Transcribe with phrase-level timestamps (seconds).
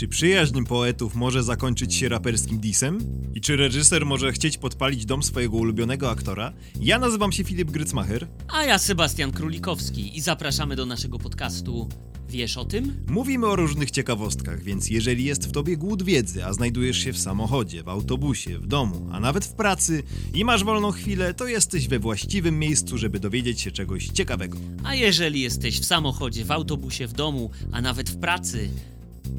[0.00, 2.98] Czy przyjaźń poetów może zakończyć się raperskim disem?
[3.34, 6.52] I czy reżyser może chcieć podpalić dom swojego ulubionego aktora?
[6.80, 8.28] Ja nazywam się Filip Grycmacher.
[8.48, 11.88] A ja Sebastian Królikowski i zapraszamy do naszego podcastu
[12.28, 13.04] Wiesz o tym?
[13.08, 17.18] Mówimy o różnych ciekawostkach, więc jeżeli jest w tobie głód wiedzy, a znajdujesz się w
[17.18, 20.02] samochodzie, w autobusie, w domu, a nawet w pracy
[20.34, 24.58] i masz wolną chwilę, to jesteś we właściwym miejscu, żeby dowiedzieć się czegoś ciekawego.
[24.84, 28.70] A jeżeli jesteś w samochodzie, w autobusie, w domu, a nawet w pracy,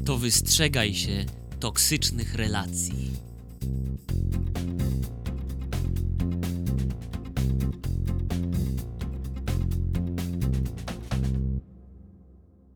[0.06, 1.24] to wystrzegaj się
[1.60, 3.10] toksycznych relacji.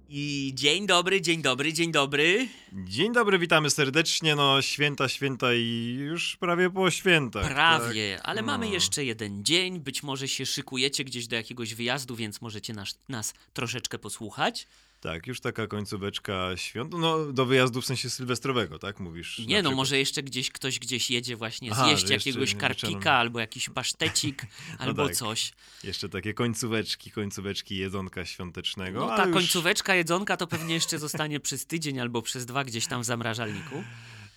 [0.09, 2.48] I dzień dobry, dzień dobry, dzień dobry.
[2.73, 4.34] Dzień dobry, witamy serdecznie.
[4.37, 7.48] No, święta, święta i już prawie po świętach.
[7.48, 8.29] Prawie, tak?
[8.29, 8.46] ale no.
[8.46, 9.80] mamy jeszcze jeden dzień.
[9.80, 14.68] Być może się szykujecie gdzieś do jakiegoś wyjazdu, więc możecie nas, nas troszeczkę posłuchać.
[15.00, 16.92] Tak, już taka końcóweczka świąt.
[16.98, 19.38] No, do wyjazdu w sensie sylwestrowego, tak mówisz?
[19.38, 23.68] Nie, no może jeszcze gdzieś ktoś gdzieś jedzie właśnie Aha, zjeść jakiegoś karpika albo jakiś
[23.68, 24.46] pasztecik
[24.79, 25.16] albo tak.
[25.16, 25.52] coś.
[25.84, 29.01] Jeszcze takie końcóweczki, końcóweczki jedzonka świątecznego.
[29.01, 32.87] No ta już- końcóweczka jedzonka to pewnie jeszcze zostanie przez tydzień albo przez dwa gdzieś
[32.87, 33.84] tam w zamrażalniku.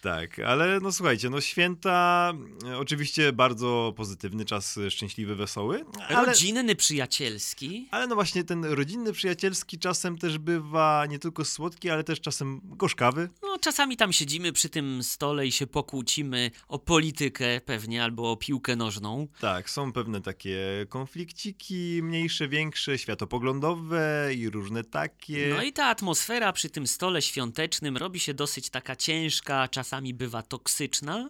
[0.02, 2.33] Tak, ale no słuchajcie, no święta,
[2.66, 7.88] e, oczywiście bardzo pozytywny czas, e, szczęśliwy, wesoły, ale, Rodzinny, przyjacielski.
[7.91, 12.61] ale no właśnie ten rodzinny, przyjacielski czasem też bywa nie tylko słodki, ale też czasem
[12.64, 13.30] gorzkawy.
[13.41, 18.38] No czasami tam siedzimy przy tym stole i się pokłócimy o politykę pewnie albo o
[18.38, 19.28] piłkę nożną.
[19.39, 20.58] Tak, są pewne takie
[20.89, 25.53] konflikciki, mniejsze, większe, światopoglądowe i różne takie.
[25.58, 30.42] No i ta atmosfera przy tym stole świątecznym robi się dosyć taka ciężka, czasami bywa
[30.42, 31.30] toksyczna.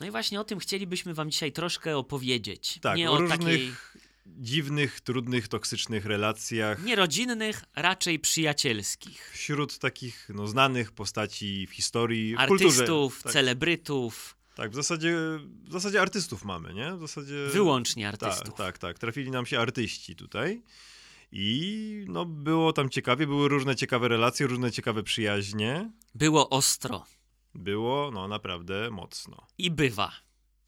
[0.00, 2.78] No i właśnie o tym chcielibyśmy wam dzisiaj troszkę opowiedzieć.
[2.82, 3.72] tak, nie o różnych takiej
[4.26, 9.30] dziwnych, trudnych, toksycznych relacjach nie rodzinnych, raczej przyjacielskich.
[9.34, 12.66] wśród takich no, znanych postaci w historii, w kulturze.
[12.82, 13.32] Artystów, Tak.
[13.32, 15.16] celebrytów, Tak, w zasadzie,
[15.68, 16.94] w zasadzie artystów mamy, nie?
[16.96, 17.46] W zasadzie...
[17.52, 18.54] wyłącznie Tak, artystów.
[18.54, 18.98] tak, tak.
[18.98, 20.62] Trafili nam się artyści tutaj.
[21.32, 25.90] I no, było tam ciekawie, były różne ciekawe relacje, różne ciekawe przyjaźnie.
[26.14, 27.06] Było ostro
[27.56, 29.46] Było, no, naprawdę mocno.
[29.58, 30.12] i bywa.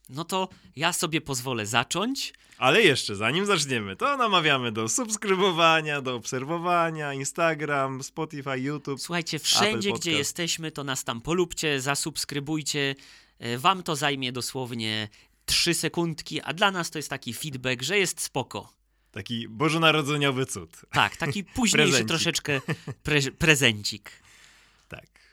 [0.08, 2.32] No to ja sobie pozwolę zacząć.
[2.58, 9.00] Ale jeszcze, zanim zaczniemy, to namawiamy do subskrybowania, do obserwowania, Instagram, Spotify, YouTube.
[9.00, 12.94] Słuchajcie, wszędzie, gdzie jesteśmy, to nas tam polubcie, zasubskrybujcie.
[13.38, 15.08] E, Wam to zajmie dosłownie
[15.44, 18.72] 3 sekundki, a dla nas to jest taki feedback, że jest spoko.
[19.10, 20.70] Taki bożonarodzeniowy cud.
[20.90, 22.60] Tak, taki późniejszy troszeczkę
[23.02, 24.10] pre prezencik.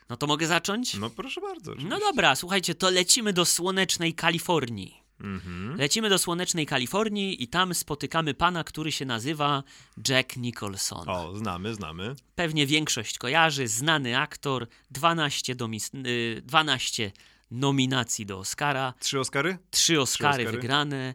[0.08, 0.94] No to mogę zacząć?
[0.94, 1.70] No proszę bardzo.
[1.70, 2.00] No oczywiście.
[2.00, 5.02] dobra, słuchajcie, to lecimy do słonecznej Kalifornii.
[5.20, 5.76] Mhm.
[5.78, 9.62] Lecimy do słonecznej Kalifornii i tam spotykamy pana, który się nazywa
[10.08, 11.08] Jack Nicholson.
[11.08, 12.14] O, znamy, znamy.
[12.34, 17.12] Pewnie większość kojarzy, znany aktor, 12, domis- y, 12
[17.50, 19.58] nominacji do Oscara, Trzy Oscary?
[19.70, 20.56] trzy Oscary, Oscary.
[20.56, 21.14] wygrane.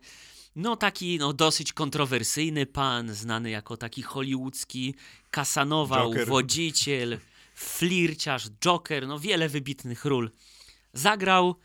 [0.56, 4.96] No taki no, dosyć kontrowersyjny pan, znany jako taki hollywoodzki
[5.32, 6.24] Casanova, Joker.
[6.28, 7.20] uwodziciel,
[7.62, 10.32] flirciarz, Joker, no wiele wybitnych ról
[10.94, 11.56] zagrał,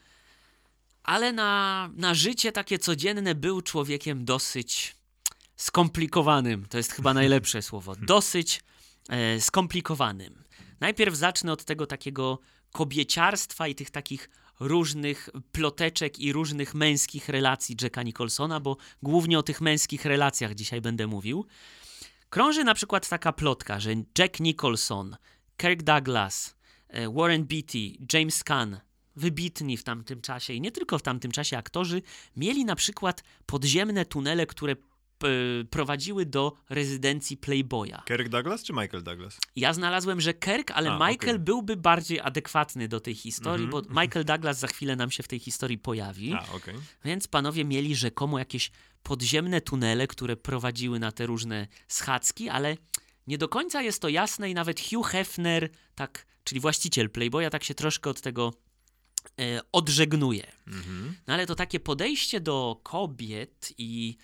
[1.03, 4.97] ale na, na życie takie codzienne był człowiekiem dosyć
[5.57, 6.67] skomplikowanym.
[6.67, 7.97] To jest chyba najlepsze słowo.
[8.03, 8.63] Dosyć
[9.09, 10.45] e, skomplikowanym.
[10.81, 12.39] Najpierw zacznę od tego takiego
[12.73, 14.31] kobieciarstwa i tych takich
[14.61, 20.81] różnych ploteczek i różnych męskich relacji Jacka Nicholsona, bo głównie o tych męskich relacjach dzisiaj
[20.81, 21.47] będę mówił.
[22.31, 25.17] Krąży na przykład taka plotka, że Jack Nicholson,
[25.57, 26.57] Kirk Douglas,
[26.89, 28.81] e, Warren Beatty, James Caan,
[29.17, 32.03] wybitni w tamtym czasie i nie tylko w tamtym czasie aktorzy,
[32.37, 34.77] mieli na przykład podziemne tunele, które
[35.71, 38.03] prowadziły do rezydencji Playboya.
[38.07, 39.39] Kirk Douglas czy Michael Douglas?
[39.57, 41.39] Ja znalazłem, że Kirk, ale A, Michael okej.
[41.39, 43.85] byłby bardziej adekwatny do tej historii, Mhm.
[43.85, 46.33] bo Michael Douglas za chwilę nam się w tej historii pojawi.
[46.35, 46.75] A, okej.
[47.05, 48.71] Więc panowie mieli rzekomo jakieś
[49.03, 52.77] podziemne tunele, które prowadziły na te różne schadzki, ale
[53.27, 57.65] nie do końca jest to jasne i nawet Hugh Hefner, tak, czyli właściciel Playboya, tak
[57.65, 58.53] się troszkę od tego
[59.41, 60.53] e, odżegnuje.
[60.67, 61.17] Mhm.
[61.27, 64.17] No ale to takie podejście do kobiet i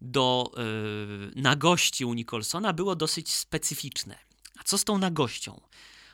[0.00, 4.18] do e, nagości u Nicholsona było dosyć specyficzne.
[4.58, 5.60] A co z tą nagością?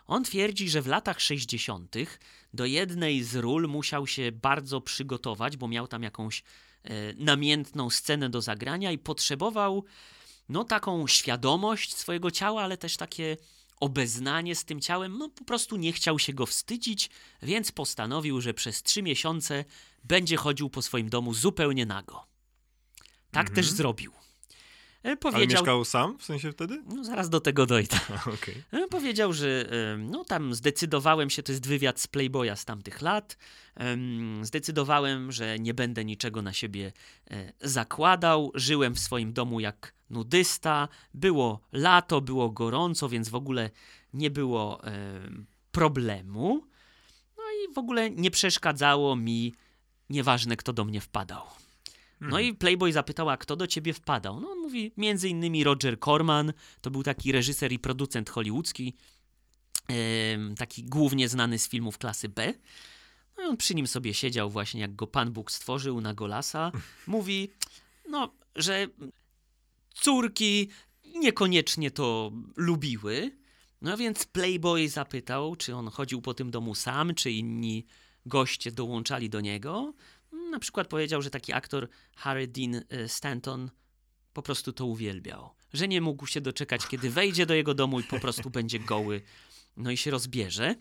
[0.07, 1.97] On twierdzi, że w latach 60.
[2.55, 6.43] do jednej z ról musiał się bardzo przygotować, bo miał tam jakąś
[6.83, 9.85] e, namiętną scenę do zagrania i potrzebował
[10.53, 13.37] no taką świadomość swojego ciała, ale też takie
[13.81, 15.19] obeznanie z tym ciałem.
[15.19, 17.11] No po prostu nie chciał się go wstydzić,
[17.43, 19.65] więc postanowił, że przez trzy miesiące
[20.05, 22.27] będzie chodził po swoim domu zupełnie nago.
[23.31, 23.55] Tak Mhm.
[23.57, 24.13] też zrobił.
[24.13, 26.83] E, Ale Powiedział, mieszkał sam w sensie wtedy?
[26.87, 27.97] no zaraz do tego dojdę.
[28.27, 28.63] A, Okej.
[28.73, 33.03] E, Powiedział, że e, no tam zdecydowałem się, to jest wywiad z Playboya z tamtych
[33.03, 33.37] lat.
[33.75, 36.93] em, Zdecydowałem, że nie będę niczego na siebie
[37.61, 38.51] zakładał.
[38.55, 40.89] Żyłem w swoim domu jak nudysta.
[41.15, 43.71] Było lato, było gorąco, więc w ogóle
[44.15, 46.67] nie było em, problemu.
[47.37, 49.55] No i w ogóle nie przeszkadzało mi,
[50.11, 51.43] nieważne kto do mnie wpadał.
[52.21, 54.41] No i Playboy zapytał, a kto do ciebie wpadał?
[54.41, 58.95] No on mówi, między innymi Roger Corman, to był taki reżyser i producent hollywoodzki,
[60.59, 62.55] taki głównie znany z filmów klasy B.
[63.37, 66.73] No i on przy nim sobie siedział właśnie, jak go Pan Bóg stworzył na Golasa.
[67.07, 67.51] Mówi,
[68.09, 68.87] no, że
[69.93, 70.69] córki
[71.05, 73.31] niekoniecznie to lubiły.
[73.83, 77.87] No więc Playboy zapytał, czy on chodził po tym domu sam, czy inni
[78.27, 79.95] goście dołączali do niego.
[80.51, 83.71] Na przykład powiedział, że taki aktor Harry Dean e, Stanton
[84.33, 85.51] po prostu to uwielbiał.
[85.73, 89.23] Że nie mógł się doczekać, kiedy wejdzie do jego domu i po prostu będzie goły,
[89.77, 90.75] no i się rozbierze.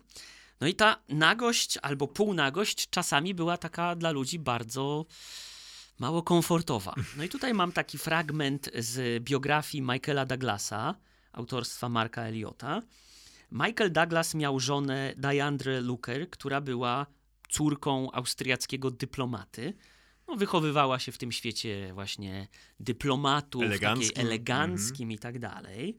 [0.60, 5.06] No i ta nagość albo półnagość czasami była taka dla ludzi bardzo
[5.98, 6.94] mało komfortowa.
[7.16, 10.94] No i tutaj mam taki fragment z biografii Michaela Douglasa,
[11.32, 12.82] autorstwa Marka Eliota.
[13.52, 17.06] Michael Douglas miał żonę Diandre Luker, która była
[17.48, 19.74] córką austriackiego dyplomaty.
[20.28, 22.48] No, wychowywała się w tym świecie właśnie
[22.80, 24.26] dyplomatów, Eleganckim.
[24.26, 25.96] eleganckim i tak dalej.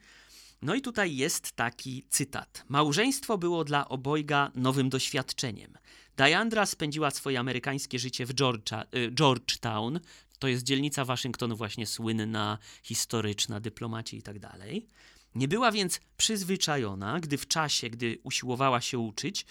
[0.62, 2.64] No i tutaj jest taki cytat.
[2.70, 5.74] Małżeństwo było dla obojga nowym doświadczeniem.
[6.18, 10.00] Diandra spędziła swoje amerykańskie życie w Georgia, y, Georgetown.
[10.40, 14.88] To jest dzielnica Waszyngtonu właśnie słynna, historyczna, dyplomaci i tak dalej.
[15.36, 19.46] Nie była więc przyzwyczajona, gdy w czasie, gdy usiłowała się uczyć,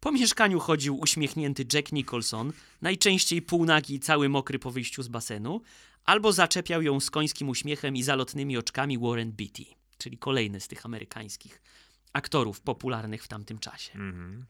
[0.00, 2.52] po mieszkaniu chodził uśmiechnięty Jack Nicholson,
[2.82, 5.60] najczęściej półnagi i cały mokry po wyjściu z basenu,
[6.04, 9.64] albo zaczepiał ją z końskim uśmiechem i zalotnymi oczkami Warren Beatty,
[9.98, 11.62] czyli kolejny z tych amerykańskich
[12.12, 13.92] aktorów popularnych w tamtym czasie.
[13.94, 14.46] Mhm.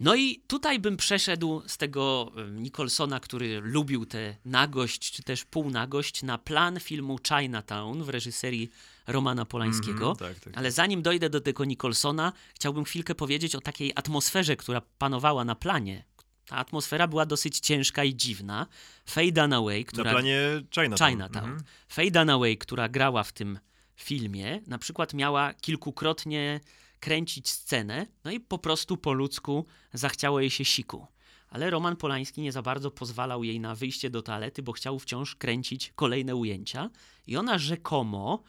[0.00, 6.22] No i tutaj bym przeszedł z tego Nicholsona, który lubił tę nagość, czy też półnagość,
[6.22, 8.70] na plan filmu Chinatown w reżyserii
[9.06, 10.10] Romana Polańskiego.
[10.10, 10.56] Mhm, tak, tak.
[10.56, 15.54] Ale zanim dojdę do tego Nicholsona, chciałbym chwilkę powiedzieć o takiej atmosferze, która panowała na
[15.54, 16.04] planie.
[16.46, 18.66] Ta atmosfera była dosyć ciężka i dziwna.
[19.06, 21.10] Faye Dunaway, Na która planie Chinatown.
[21.10, 21.44] Chinatown.
[21.44, 21.64] Mhm.
[21.88, 23.58] Faye Dunaway, która grała w tym
[23.96, 26.60] filmie, na przykład miała kilkukrotnie
[27.00, 31.06] kręcić scenę, no i po prostu po ludzku zachciało jej się siku.
[31.48, 35.34] Ale Roman Polański nie za bardzo pozwalał jej na wyjście do toalety, bo chciał wciąż
[35.36, 36.90] kręcić kolejne ujęcia.
[37.26, 38.42] I ona rzekomo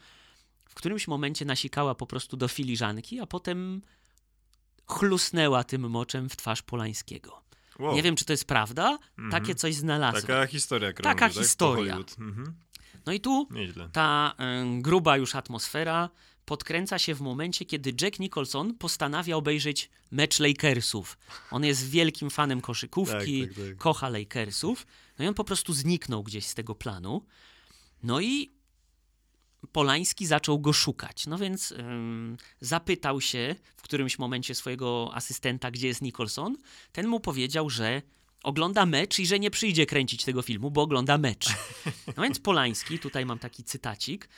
[0.68, 3.82] w którymś momencie nasikała po prostu do filiżanki, a potem
[4.86, 7.42] chlusnęła tym moczem w twarz Polańskiego.
[7.78, 7.94] Wow.
[7.94, 8.98] Nie wiem, czy to jest prawda,
[9.30, 10.22] takie coś znalazłem.
[10.22, 11.42] Taka historia krąży, Taka tak?
[11.42, 11.92] Historia.
[11.92, 12.16] Hollywood.
[12.18, 12.54] Mhm.
[13.06, 13.88] No i tu Nieźle.
[13.92, 14.34] ta
[14.78, 16.10] y, gruba już atmosfera
[16.44, 21.18] podkręca się w momencie, kiedy Jack Nicholson postanawia obejrzeć mecz Lakersów.
[21.50, 23.76] On jest wielkim fanem koszykówki, Tak, tak, tak.
[23.76, 24.86] kocha Lakersów.
[25.18, 27.24] No i on po prostu zniknął gdzieś z tego planu.
[28.02, 28.52] No i
[29.72, 31.26] Polański zaczął go szukać.
[31.26, 36.56] No więc ym, zapytał się w którymś momencie swojego asystenta, gdzie jest Nicholson.
[36.92, 38.02] Ten mu powiedział, że
[38.42, 41.46] ogląda mecz i że nie przyjdzie kręcić tego filmu, bo ogląda mecz.
[42.16, 44.28] No więc Polański, tutaj mam taki cytacik,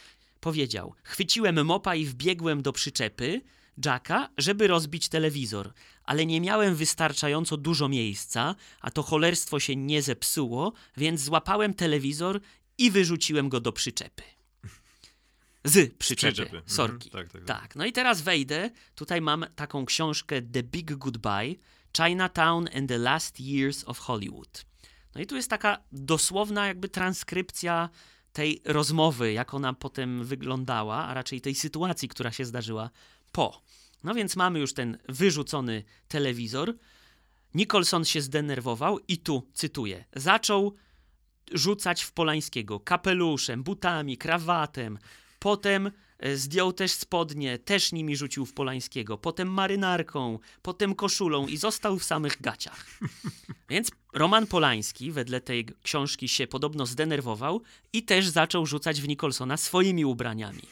[0.44, 3.41] powiedział: Chwyciłem mopa i wbiegłem do przyczepy
[3.85, 5.73] Jacka, żeby rozbić telewizor,
[6.05, 12.41] ale nie miałem wystarczająco dużo miejsca, a to cholerstwo się nie zepsuło, więc złapałem telewizor
[12.79, 14.22] i wyrzuciłem go do przyczepy.
[15.65, 16.56] Z przyczepy, przyczepy.
[16.56, 16.65] Mhm.
[16.69, 17.10] sorki.
[17.10, 17.60] Tak, tak, tak.
[17.60, 18.70] tak, no i teraz wejdę.
[18.94, 21.55] Tutaj mam taką książkę The Big Goodbye,
[21.96, 24.65] Chinatown and the Last Years of Hollywood.
[25.15, 27.91] No i tu jest taka dosłowna jakby transkrypcja
[28.34, 32.91] tej rozmowy, jak ona potem wyglądała, a raczej tej sytuacji, która się zdarzyła
[33.32, 33.62] po.
[34.05, 36.74] No więc mamy już ten wyrzucony telewizor.
[37.55, 40.74] Nicholson się zdenerwował i tu cytuję: zaczął
[41.53, 44.98] rzucać w Polańskiego kapeluszem, butami, krawatem.
[45.38, 45.91] Potem
[46.34, 49.19] zdjął też spodnie, też nimi rzucił w Polańskiego.
[49.19, 52.86] Potem marynarką, potem koszulą i został w samych gaciach.
[53.70, 57.62] Więc Roman Polański wedle tej książki się podobno zdenerwował
[57.93, 60.62] i też zaczął rzucać w Nicholsona swoimi ubraniami.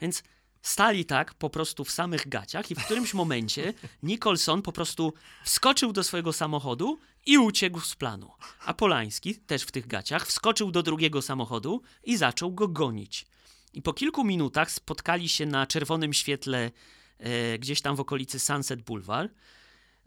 [0.00, 0.22] Więc
[0.62, 5.12] stali tak po prostu w samych gaciach i w którymś momencie Nicholson po prostu
[5.44, 8.30] wskoczył do swojego samochodu i uciekł z planu.
[8.64, 13.26] A Polański, też w tych gaciach, wskoczył do drugiego samochodu i zaczął go gonić.
[13.72, 16.70] I po kilku minutach spotkali się na czerwonym świetle
[17.18, 19.32] e, gdzieś tam w okolicy Sunset Boulevard.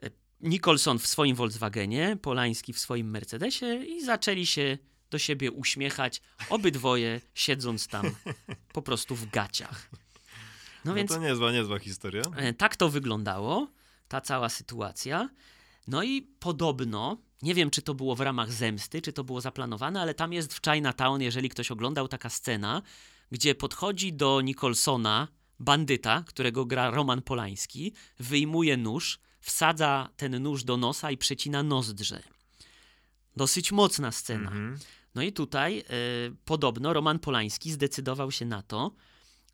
[0.04, 0.10] E,
[0.42, 4.78] Nicholson w swoim Volkswagenie, Polański w swoim Mercedesie i zaczęli się
[5.10, 8.12] do siebie uśmiechać, obydwoje siedząc tam
[8.74, 9.89] po prostu w gaciach.
[10.86, 12.24] No, więc to niezła, niezła historia.
[12.36, 13.68] e, tak to wyglądało,
[14.08, 15.30] ta cała sytuacja.
[15.88, 20.01] No i podobno, nie wiem czy to było w ramach zemsty, czy to było zaplanowane,
[20.01, 22.82] ale tam jest w Chinatown, jeżeli ktoś oglądał, taka scena,
[23.31, 25.27] gdzie podchodzi do Nicholsona
[25.59, 32.24] bandyta, którego gra Roman Polański, wyjmuje nóż, wsadza ten nóż do nosa i przecina nozdrze.
[33.36, 34.51] Dosyć mocna scena.
[34.51, 34.79] Mhm.
[35.15, 35.83] No i tutaj y,
[36.45, 38.91] podobno Roman Polański zdecydował się na to,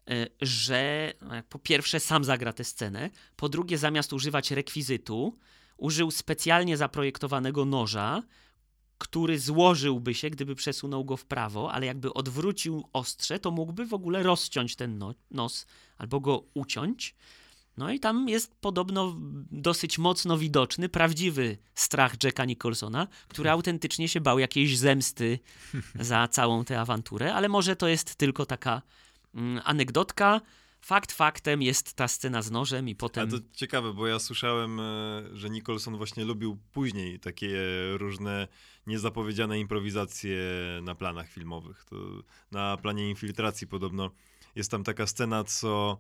[0.09, 5.37] y, że no, po pierwsze sam zagra tę scenę, po drugie zamiast używać rekwizytu,
[5.77, 8.23] użył specjalnie zaprojektowanego noża,
[8.97, 13.93] który złożyłby się, gdyby przesunął go w prawo, ale jakby odwrócił ostrze, to mógłby w
[13.93, 15.65] ogóle rozciąć ten no nos
[15.97, 17.15] albo go uciąć.
[17.77, 19.15] No i tam jest podobno
[19.51, 25.39] dosyć mocno widoczny prawdziwy strach Jacka Nicholsona, który autentycznie się bał jakiejś zemsty
[25.99, 28.81] za całą tę awanturę, ale może to jest tylko taka
[29.35, 30.41] mm, anegdotka.
[30.85, 33.27] Fakt faktem jest ta scena z nożem i potem...
[33.27, 34.83] A to ciekawe, bo ja słyszałem, e,
[35.33, 37.57] że Nicholson właśnie lubił później takie
[37.97, 38.47] różne
[38.87, 40.39] niezapowiedziane improwizacje
[40.81, 41.85] na planach filmowych.
[41.89, 41.95] To
[42.51, 44.11] na planie infiltracji podobno
[44.55, 45.97] jest tam taka scena, co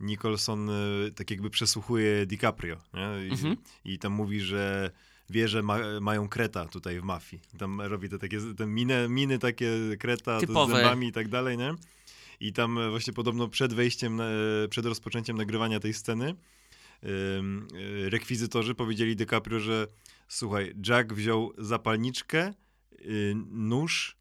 [0.00, 2.76] Nicholson y, tak jakby przesłuchuje DiCaprio.
[3.28, 3.56] I, Mhm.
[3.84, 4.90] I tam mówi, że
[5.30, 7.42] wie, że ma, mają kreta tutaj w mafii.
[7.58, 10.72] Tam robi te takie te miny, miny takie kreta Typowe.
[10.72, 11.74] z zębami i tak dalej, nie?
[12.40, 14.24] I tam e, właśnie podobno przed wejściem, e,
[14.70, 16.34] przed rozpoczęciem nagrywania tej sceny
[17.04, 19.86] y, rekwizytorzy powiedzieli DiCaprio, że
[20.28, 22.54] słuchaj, Jack wziął zapalniczkę,
[23.00, 24.16] y, nóż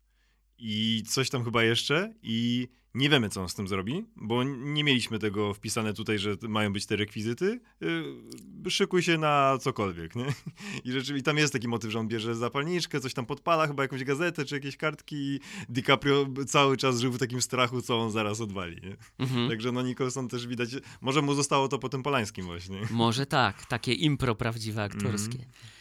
[0.58, 4.84] i coś tam chyba jeszcze i nie wiemy, co on z tym zrobi, bo nie
[4.84, 7.60] mieliśmy tego wpisane tutaj, że mają być te rekwizyty.
[7.82, 10.26] Yy, szykuj się na cokolwiek, nie?
[10.86, 14.04] I rzeczywiście tam jest taki motyw, że on bierze zapalniczkę, coś tam podpala, chyba jakąś
[14.04, 18.42] gazetę czy jakieś kartki i DiCaprio cały czas żył w takim strachu, co on zaraz
[18.42, 18.82] odwali?
[19.20, 19.50] Mhm.
[19.50, 20.70] Także no Nicholson też widać,
[21.02, 22.82] może mu zostało to po tym Polańskim właśnie.
[22.92, 25.38] Może tak, takie impro prawdziwe aktorskie.
[25.38, 25.75] Mhm.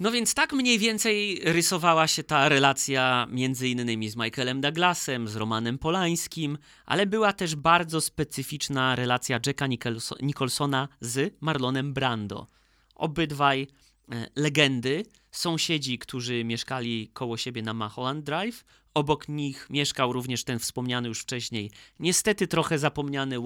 [0.00, 5.36] No więc tak mniej więcej rysowała się ta relacja między innymi z Michaelem Douglasem, z
[5.36, 12.46] Romanem Polańskim, ale była też bardzo specyficzna relacja Jacka Nicholso- Nicholsona z Marlonem Brando.
[12.94, 13.66] Obydwaj
[14.12, 18.64] e, legendy, sąsiedzi, którzy mieszkali koło siebie na Mulholland Drive.
[18.94, 23.40] Obok nich mieszkał również ten wspomniany już wcześniej, niestety trochę zapomniany e,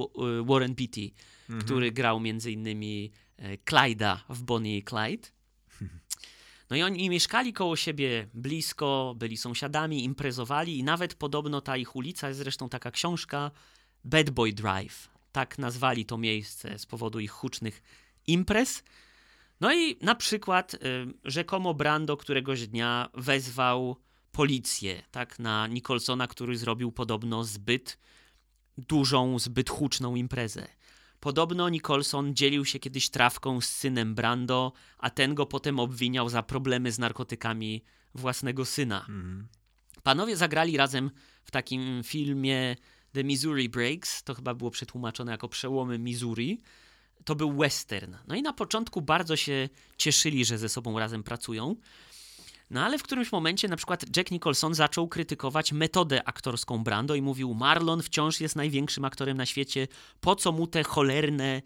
[0.44, 1.10] Warren Beatty,
[1.60, 5.33] który grał między innymi e, Clyda w Bonnie i Clyde.
[6.70, 11.96] No i oni mieszkali koło siebie blisko, byli sąsiadami, imprezowali i nawet podobno ta ich
[11.96, 13.50] ulica, jest zresztą taka książka
[14.04, 15.08] Bad Boy Drive.
[15.32, 17.82] Tak nazwali to miejsce z powodu ich hucznych
[18.26, 18.82] imprez.
[19.60, 20.78] No i na przykład y,
[21.24, 23.96] rzekomo Brando któregoś dnia wezwał
[24.32, 27.98] policję, tak, na Nicholsona, który zrobił podobno zbyt
[28.78, 30.68] dużą, zbyt huczną imprezę.
[31.24, 36.42] Podobno Nicholson dzielił się kiedyś trawką z synem Brando, a ten go potem obwiniał za
[36.42, 38.98] problemy z narkotykami własnego syna.
[38.98, 39.48] Mhm.
[40.02, 41.10] Panowie zagrali razem
[41.44, 42.76] w takim filmie
[43.12, 46.60] The Missouri Breaks, to chyba było przetłumaczone jako Przełomy Missouri.
[47.24, 48.14] To był western.
[48.26, 51.76] No i na początku bardzo się cieszyli, że ze sobą razem pracują.
[52.70, 57.22] No ale w którymś momencie na przykład Jack Nicholson zaczął krytykować metodę aktorską Brando i
[57.22, 59.88] mówił Marlon wciąż jest największym aktorem na świecie,
[60.20, 61.62] po co mu te cholerne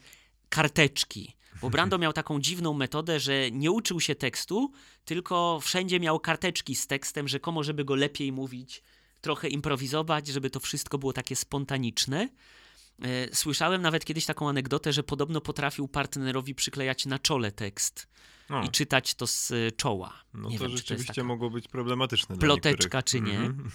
[0.49, 1.37] karteczki?
[1.61, 4.73] Bo Brando miał taką dziwną metodę, że nie uczył się tekstu,
[5.05, 8.83] tylko wszędzie miał karteczki z tekstem, rzekomo, żeby go lepiej mówić,
[9.21, 12.28] trochę improwizować, żeby to wszystko było takie spontaniczne.
[13.02, 18.09] E, Słyszałem nawet kiedyś taką anegdotę, że podobno potrafił partnerowi przyklejać na czole tekst
[18.49, 20.12] O, i czytać to z e, czoła.
[20.35, 23.38] no nie to wiem, czy to rzeczywiście taka mogło być problematyczne ploteczka, czy nie.
[23.38, 23.71] Mhm.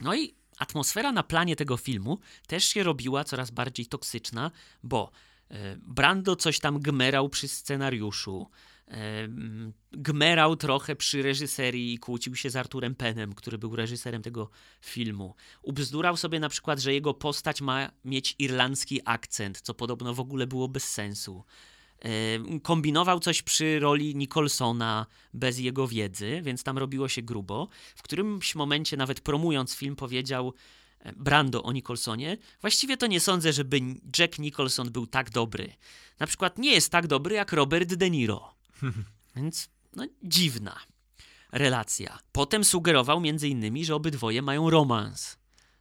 [0.00, 4.50] No i atmosfera na planie tego filmu też się robiła coraz bardziej toksyczna,
[4.82, 5.10] bo
[5.50, 8.50] e, Brando coś tam gmerał przy scenariuszu,
[8.88, 14.22] e, mm, gmerał trochę przy reżyserii i kłócił się z Arturem Penem, który był reżyserem
[14.22, 15.34] tego filmu.
[15.62, 20.46] Ubzdurał sobie na przykład, że jego postać ma mieć irlandzki akcent, co podobno w ogóle
[20.46, 21.44] było bez sensu.
[22.62, 27.68] Kombinował coś przy roli Nicholsona bez jego wiedzy, więc tam robiło się grubo.
[27.96, 30.54] W którymś momencie, nawet promując film, powiedział
[31.16, 33.80] Brando o Nicholsonie: Właściwie to nie sądzę, żeby
[34.18, 35.72] Jack Nicholson był tak dobry.
[36.18, 38.54] Na przykład nie jest tak dobry jak Robert De Niro.
[39.36, 40.78] Więc no, dziwna
[41.52, 42.18] relacja.
[42.32, 45.37] Potem sugerował między innymi, że obydwoje mają romans.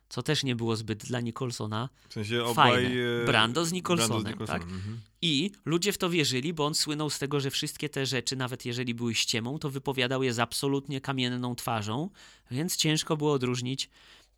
[0.09, 2.71] Co też nie było zbyt dla Nicholsona W sensie obaj...
[2.73, 2.89] fajne.
[3.25, 4.61] Brando z Brando Nicholsonem, z tak?
[4.61, 5.01] mhm.
[5.21, 8.65] I ludzie w to wierzyli, bo on słynął z tego, że wszystkie te rzeczy, nawet
[8.65, 12.09] jeżeli były ściemą, to wypowiadał je z absolutnie kamienną twarzą,
[12.51, 13.89] więc ciężko było odróżnić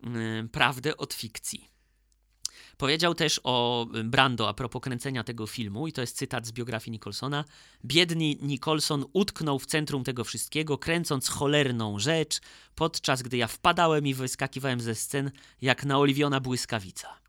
[0.04, 1.70] mm, prawdę od fikcji.
[2.80, 6.92] Powiedział też o Brando a propos kręcenia tego filmu, i to jest cytat z biografii
[6.92, 7.46] Nicholsona.
[7.86, 12.40] Biedny Nicholson utknął w centrum tego wszystkiego, kręcąc cholerną rzecz,
[12.76, 15.32] podczas gdy ja wpadałem i wyskakiwałem ze scen
[15.62, 17.20] jak naoliwiona błyskawica.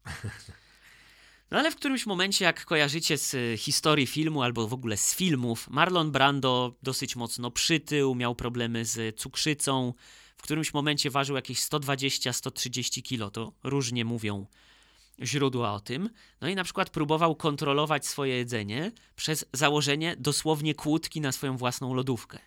[1.50, 5.14] No ale w którymś momencie, jak kojarzycie z y, historii filmu albo w ogóle z
[5.14, 9.95] filmów, Marlon Brando dosyć mocno przytył, miał problemy z cukrzycą.
[10.37, 14.47] W którymś momencie ważył jakieś 120-130 kilo, to różnie mówią
[15.22, 16.10] źródła o tym.
[16.40, 21.94] No i na przykład próbował kontrolować swoje jedzenie przez założenie dosłownie kłódki na swoją własną
[21.94, 22.38] lodówkę.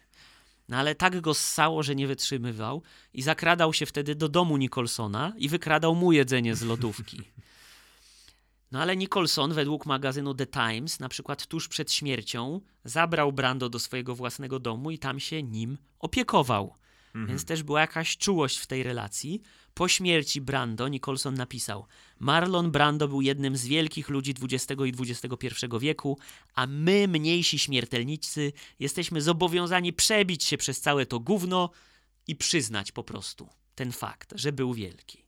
[0.69, 2.81] No ale tak go ssało, że nie wytrzymywał
[3.13, 7.21] i zakradał się wtedy do domu Nicholsona i wykradał mu jedzenie z lodówki.
[8.71, 13.79] No ale Nicholson według magazynu The Times na przykład tuż przed śmiercią zabrał Brando do
[13.79, 16.75] swojego własnego domu i tam się nim opiekował.
[17.15, 19.41] Więc też była jakaś czułość w tej relacji.
[19.73, 21.85] Po śmierci Brando Nicholson napisał:
[22.19, 25.47] Marlon Brando był jednym z wielkich ludzi XX i XXI
[25.79, 26.17] wieku,
[26.55, 31.69] a my, mniejsi śmiertelnicy, jesteśmy zobowiązani przebić się przez całe to gówno
[32.27, 35.25] i przyznać po prostu ten fakt, że był wielki.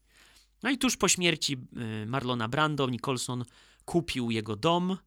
[0.63, 1.57] No i tuż po śmierci
[2.03, 3.45] y, Marlona Brando Nicholson
[3.85, 4.97] kupił jego dom,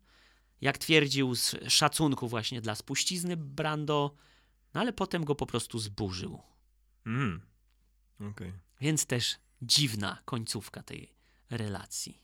[0.60, 4.14] jak twierdził, z szacunku właśnie dla spuścizny Brando,
[4.74, 6.42] no ale potem go po prostu zburzył.
[7.08, 7.40] Mhm.
[8.30, 8.52] Okej.
[8.80, 11.12] Więc też dziwna końcówka tej
[11.50, 12.20] relacji.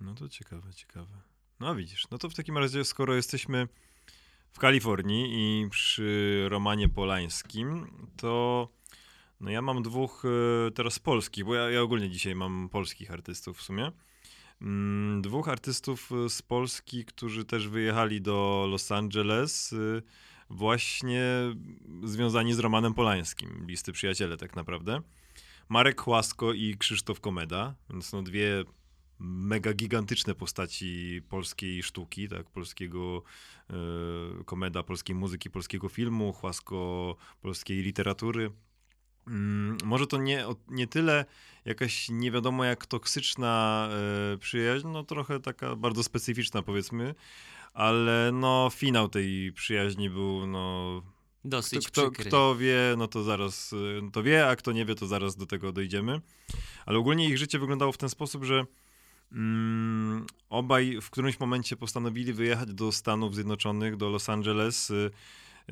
[0.00, 1.20] No to ciekawe, ciekawe.
[1.60, 3.68] No widzisz, no to w takim razie, skoro jesteśmy
[4.52, 8.68] w Kalifornii i przy Romanie Polańskim, to
[9.40, 13.58] no ja mam dwóch e, teraz polskich, bo ja, ja ogólnie dzisiaj mam polskich artystów
[13.58, 13.92] w sumie.
[14.62, 20.02] Mm, Dwóch artystów e, z Polski, którzy też wyjechali do Los Angeles, e,
[20.50, 21.22] właśnie
[22.04, 25.00] związani z Romanem Polańskim, bliscy przyjaciele tak naprawdę.
[25.68, 28.64] Marek Chłasko i Krzysztof Komeda, więc no dwie
[29.18, 33.22] mega gigantyczne postaci polskiej sztuki, tak, polskiego
[33.70, 33.74] e,
[34.44, 38.50] komeda, polskiej muzyki, polskiego filmu, Chłasko polskiej literatury.
[39.26, 41.24] Mm, może to nie, nie tyle
[41.64, 43.88] jakaś nie wiadomo jak toksyczna
[44.34, 47.14] e, przyjaźń, no trochę taka bardzo specyficzna powiedzmy,
[47.76, 51.02] ale no finał tej przyjaźni był no
[51.40, 52.24] kto, Dosyć kto, przykry.
[52.24, 55.46] kto wie, no to zaraz y, to wie, a kto nie wie, to zaraz do
[55.46, 56.20] tego dojdziemy.
[56.86, 58.64] Ale ogólnie ich życie wyglądało w ten sposób, że
[59.32, 64.94] mm, obaj w którymś momencie postanowili wyjechać do Stanów Zjednoczonych, do Los Angeles, y,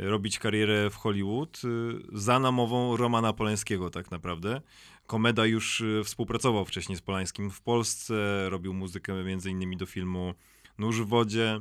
[0.00, 1.68] y, robić karierę w Hollywood y,
[2.12, 4.60] za namową Romana Polańskiego tak naprawdę.
[5.06, 8.14] Komeda już y, współpracował wcześniej z Polańskim w Polsce,
[8.50, 10.34] robił muzykę między innymi do filmu
[10.78, 11.60] Nóż w wodzie.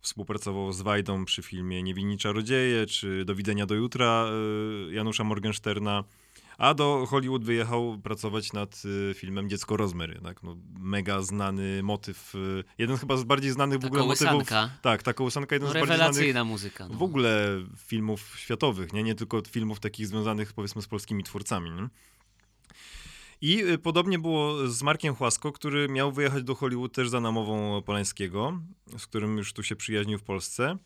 [0.00, 4.26] Współpracował z Wajdą przy filmie Niewinni Czarodzieje, czy Do widzenia do jutra
[4.88, 6.04] y, Janusza Morgensterna.
[6.58, 10.20] A do Hollywood wyjechał pracować nad y, filmem Dziecko Rozmery.
[10.22, 10.42] Tak?
[10.42, 12.34] No, mega znany motyw.
[12.34, 14.48] y, Jeden chyba z bardziej znanych w ogóle motywów.
[14.82, 16.88] Tak, ta kołysanka jeden No, z bardziej znanych rewelacyjna muzyka.
[16.88, 16.94] No.
[16.94, 19.02] w ogóle filmów światowych, nie?
[19.02, 21.70] nie tylko filmów takich związanych powiedzmy z polskimi twórcami.
[21.70, 21.88] Nie?
[23.40, 27.82] I y, podobnie było z Markiem Chłasko, który miał wyjechać do Hollywood też za namową
[27.82, 28.60] Polańskiego,
[28.98, 30.78] z którym już tu się przyjaźnił w Polsce,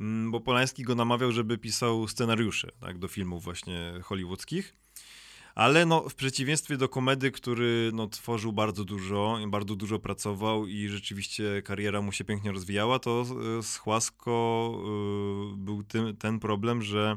[0.00, 4.76] Mm, bo Polański go namawiał, żeby pisał scenariusze tak, do filmów właśnie hollywoodzkich.
[5.54, 10.88] Ale no, w przeciwieństwie do komedy, który no, tworzył bardzo dużo, bardzo dużo pracował i
[10.88, 13.24] rzeczywiście kariera mu się pięknie rozwijała, to
[13.62, 14.72] z Chłasko
[15.54, 17.16] y, był tym, ten problem, że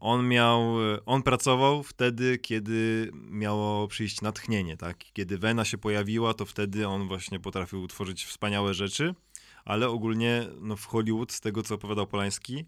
[0.00, 0.74] on miał,
[1.06, 4.98] on pracował wtedy, kiedy miało przyjść natchnienie, tak?
[5.12, 9.14] Kiedy Wena się pojawiła, to wtedy on właśnie potrafił tworzyć wspaniałe rzeczy,
[9.64, 12.64] ale ogólnie no, w Hollywood, z tego co opowiadał Polański,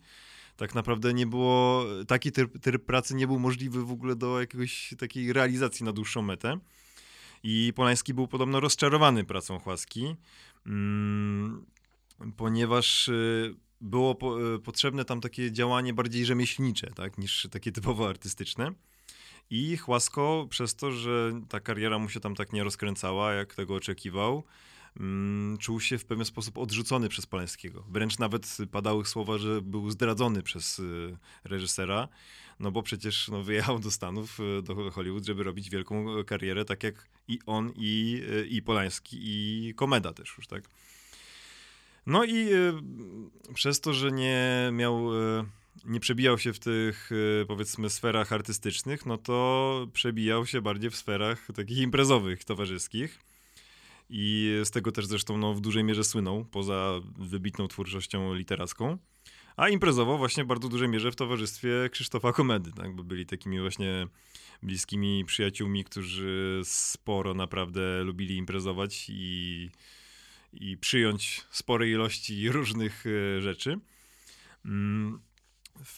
[0.56, 4.94] tak naprawdę nie było, taki tryb, tryb pracy nie był możliwy w ogóle do jakiegoś
[4.98, 6.58] takiej realizacji na dłuższą metę.
[7.42, 10.16] I Polański był podobno rozczarowany pracą Chłaski,
[10.66, 11.66] mm,
[12.36, 18.08] ponieważ y, było po, y, potrzebne tam takie działanie bardziej rzemieślnicze, tak, niż takie typowo
[18.08, 18.72] artystyczne.
[19.50, 23.74] I Chłasko, przez to, że ta kariera mu się tam tak nie rozkręcała, jak tego
[23.74, 24.44] oczekiwał,
[25.00, 27.84] mm, czuł się w pewien sposób odrzucony przez Polańskiego.
[27.88, 32.08] Wręcz nawet padały słowa, że był zdradzony przez y, reżysera,
[32.60, 36.82] no bo przecież no, wyjechał do Stanów, y, do Hollywood, żeby robić wielką karierę, tak
[36.82, 40.68] jak i on, i, i Polański, i Komeda też już, tak?
[42.06, 42.72] No i y,
[43.54, 45.44] przez to, że nie miał y,
[45.84, 50.96] nie przebijał się w tych, y, powiedzmy, sferach artystycznych, no to przebijał się bardziej w
[50.96, 53.18] sferach takich imprezowych, towarzyskich.
[54.10, 58.98] I z tego też zresztą no, w dużej mierze słynął, poza wybitną twórczością literacką.
[59.56, 62.96] A imprezowo właśnie w bardzo dużej mierze w towarzystwie Krzysztofa Komedy, tak?
[62.96, 64.06] bo byli takimi właśnie
[64.62, 69.70] bliskimi przyjaciółmi, którzy sporo naprawdę lubili imprezować i,
[70.52, 73.78] i przyjąć spore ilości różnych e, rzeczy.
[74.64, 75.20] Mm,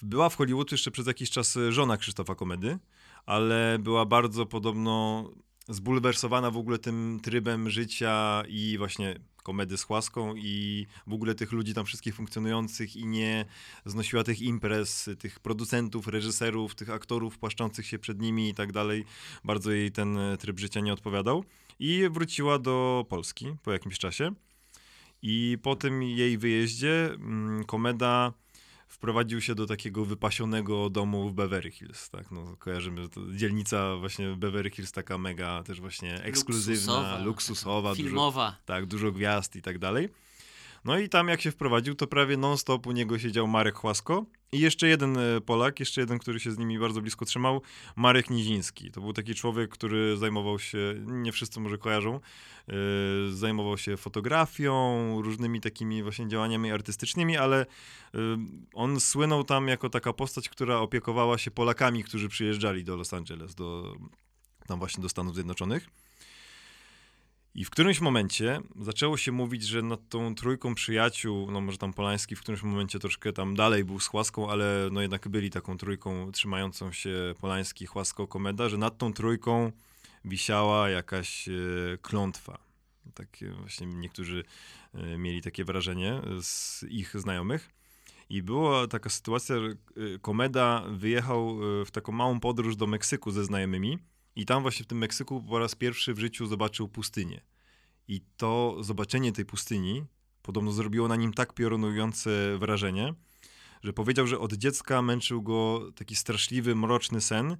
[0.03, 2.79] była w Hollywood jeszcze przez jakiś czas żona Krzysztofa Komedy,
[3.27, 5.25] ale była bardzo podobno
[5.69, 11.53] zbulwersowana w ogóle tym trybem życia i właśnie komedy z Chłaską i w ogóle tych
[11.53, 13.45] ludzi tam wszystkich funkcjonujących i nie
[13.87, 19.05] znosiła tych imprez, tych producentów, reżyserów, tych aktorów płaszczących się przed nimi i tak dalej.
[19.45, 21.45] Bardzo jej ten tryb życia nie odpowiadał.
[21.79, 24.33] I wróciła do Polski po jakimś czasie.
[25.23, 28.33] I po tym jej wyjeździe mm, komeda
[28.89, 34.37] wprowadził się do takiego wypasionego domu w Beverly Hills, tak, no kojarzymy, to dzielnica właśnie
[34.37, 38.51] Beverly Hills taka mega też właśnie ekskluzywna, Luksusowa, luksusowa, Filmowa.
[38.51, 40.09] Dużo, tak, dużo gwiazd i tak dalej.
[40.85, 44.61] No i tam jak się wprowadził, to prawie non-stop u niego siedział Marek Chłasko i
[44.61, 47.63] jeszcze jeden e, Polak, jeszcze jeden, który się z nimi bardzo blisko trzymał,
[47.97, 48.91] Marek Niziński.
[48.91, 52.21] To był taki człowiek, który zajmował się, nie wszyscy może kojarzą,
[52.69, 52.75] yy,
[53.33, 57.67] zajmował się fotografią, różnymi takimi właśnie działaniami artystycznymi, ale
[58.15, 58.21] yy,
[58.75, 63.55] on słynął tam jako taka postać, która opiekowała się Polakami, którzy przyjeżdżali do Los Angeles,
[63.55, 63.97] do,
[64.67, 65.89] tam właśnie do Stanów Zjednoczonych.
[67.55, 71.93] I w którymś momencie zaczęło się mówić, że nad tą trójką przyjaciół, no może tam
[71.93, 75.79] Polański w którymś momencie troszkę tam dalej był z Chłaską, ale no jednak byli taką
[75.79, 79.73] trójką trzymającą się Polański, Chłasko, Komeda, że nad tą trójką
[80.25, 81.53] wisiała jakaś e,
[82.03, 82.59] klątwa.
[83.15, 84.45] Takie właśnie niektórzy
[84.95, 87.71] e, mieli takie wrażenie z ich znajomych.
[88.31, 93.45] I była taka sytuacja, że e, Komeda wyjechał w taką małą podróż do Meksyku ze
[93.45, 93.99] znajomymi
[94.39, 97.41] i tam właśnie w tym Meksyku po raz pierwszy w życiu zobaczył pustynię.
[98.09, 100.05] I to zobaczenie tej pustyni
[100.43, 103.15] podobno zrobiło na nim tak piorunujące wrażenie,
[103.83, 107.57] że powiedział, że od dziecka męczył go taki straszliwy, mroczny sen.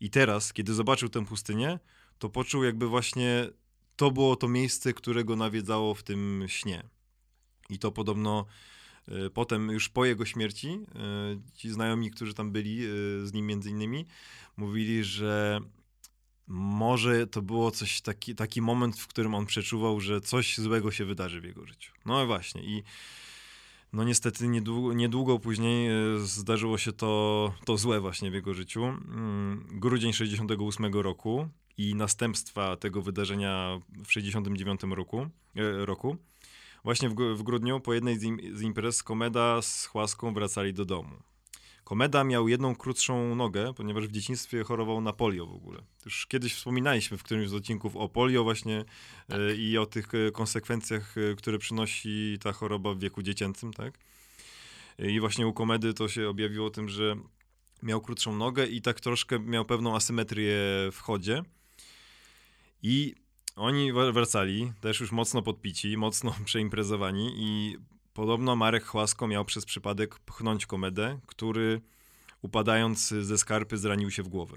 [0.00, 1.78] I teraz, kiedy zobaczył tę pustynię,
[2.18, 3.48] to poczuł jakby właśnie
[3.96, 6.82] to było to miejsce, które go nawiedzało w tym śnie.
[7.70, 8.46] I to podobno
[9.08, 13.46] y, potem, już po jego śmierci, y, ci znajomi, którzy tam byli y, z nim
[13.46, 14.06] między innymi,
[14.56, 15.60] mówili, że
[16.46, 21.04] może to było coś taki, taki moment, w którym on przeczuwał, że coś złego się
[21.04, 21.92] wydarzy w jego życiu.
[22.06, 22.62] No właśnie.
[22.62, 22.82] I
[23.92, 28.84] no niestety niedługo, niedługo później e, zdarzyło się to, to złe właśnie w jego życiu.
[28.84, 35.20] Mm, Grudzień 68 roku i następstwa tego wydarzenia w 69 roku.
[35.56, 36.16] e, roku.
[36.84, 38.18] Właśnie w, w grudniu po jednej
[38.54, 41.31] z imprez Komeda z Chłaską wracali do domu.
[41.84, 45.82] Komeda miał jedną krótszą nogę, ponieważ w dzieciństwie chorował na polio w ogóle.
[46.04, 48.84] Już kiedyś wspominaliśmy w którymś z odcinków o polio właśnie
[49.28, 53.98] e, i o tych e, konsekwencjach, e, które przynosi ta choroba w wieku dziecięcym, tak?
[54.98, 57.16] I właśnie u Komedy to się objawiło tym, że
[57.82, 60.56] miał krótszą nogę i tak troszkę miał pewną asymetrię
[60.92, 61.42] w chodzie.
[62.82, 63.14] I
[63.56, 67.76] oni wracali, też już mocno podpici, mocno przeimprezowani i
[68.12, 71.80] podobno Marek Chłasko miał przez przypadek pchnąć komedę, który
[72.42, 74.56] upadając ze skarpy zranił się w głowę.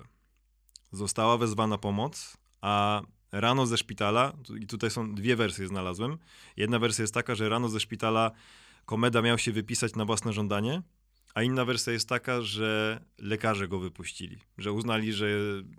[0.91, 6.17] Została wezwana pomoc, a rano ze szpitala, i tutaj są dwie wersje znalazłem.
[6.57, 8.31] Jedna wersja jest taka, że rano ze szpitala
[8.85, 10.81] komeda miał się wypisać na własne żądanie,
[11.35, 15.27] a inna wersja jest taka, że lekarze go wypuścili, że uznali, że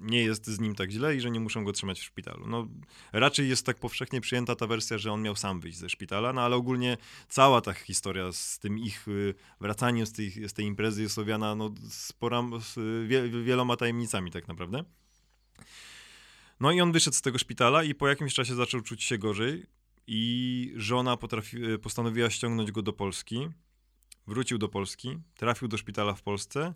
[0.00, 2.46] nie jest z nim tak źle i że nie muszą go trzymać w szpitalu.
[2.46, 2.68] No,
[3.12, 6.42] raczej jest tak powszechnie przyjęta ta wersja, że on miał sam wyjść ze szpitala, no
[6.42, 6.96] ale ogólnie
[7.28, 11.54] cała ta historia z tym ich y, wracaniem z tej, z tej imprezy jest owiana
[11.54, 14.84] no, spora, z wie, wieloma tajemnicami tak naprawdę.
[16.60, 19.66] No i on wyszedł z tego szpitala i po jakimś czasie zaczął czuć się gorzej
[20.06, 23.48] i żona potrafi, y, postanowiła ściągnąć go do Polski.
[24.26, 26.74] Wrócił do Polski, trafił do szpitala w Polsce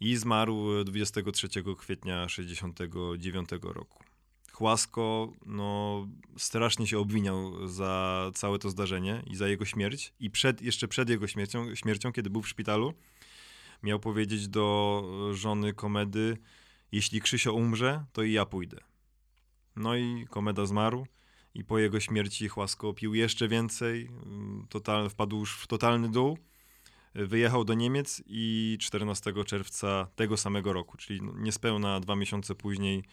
[0.00, 4.04] i zmarł 23 kwietnia 69 roku.
[4.52, 10.12] Chłasko no, strasznie się obwiniał za całe to zdarzenie i za jego śmierć.
[10.20, 12.94] I przed, jeszcze przed jego śmiercią, śmiercią, kiedy był w szpitalu,
[13.82, 16.38] miał powiedzieć do żony komedy:
[16.92, 18.80] Jeśli Krzysio umrze, to i ja pójdę.
[19.76, 21.06] No i komeda zmarł.
[21.54, 24.10] I po jego śmierci Chłasko pił jeszcze więcej,
[24.68, 26.38] total, wpadł już w totalny dół.
[27.14, 33.04] Wyjechał do Niemiec i 14 czerwca tego samego roku, czyli niespełna dwa miesiące później,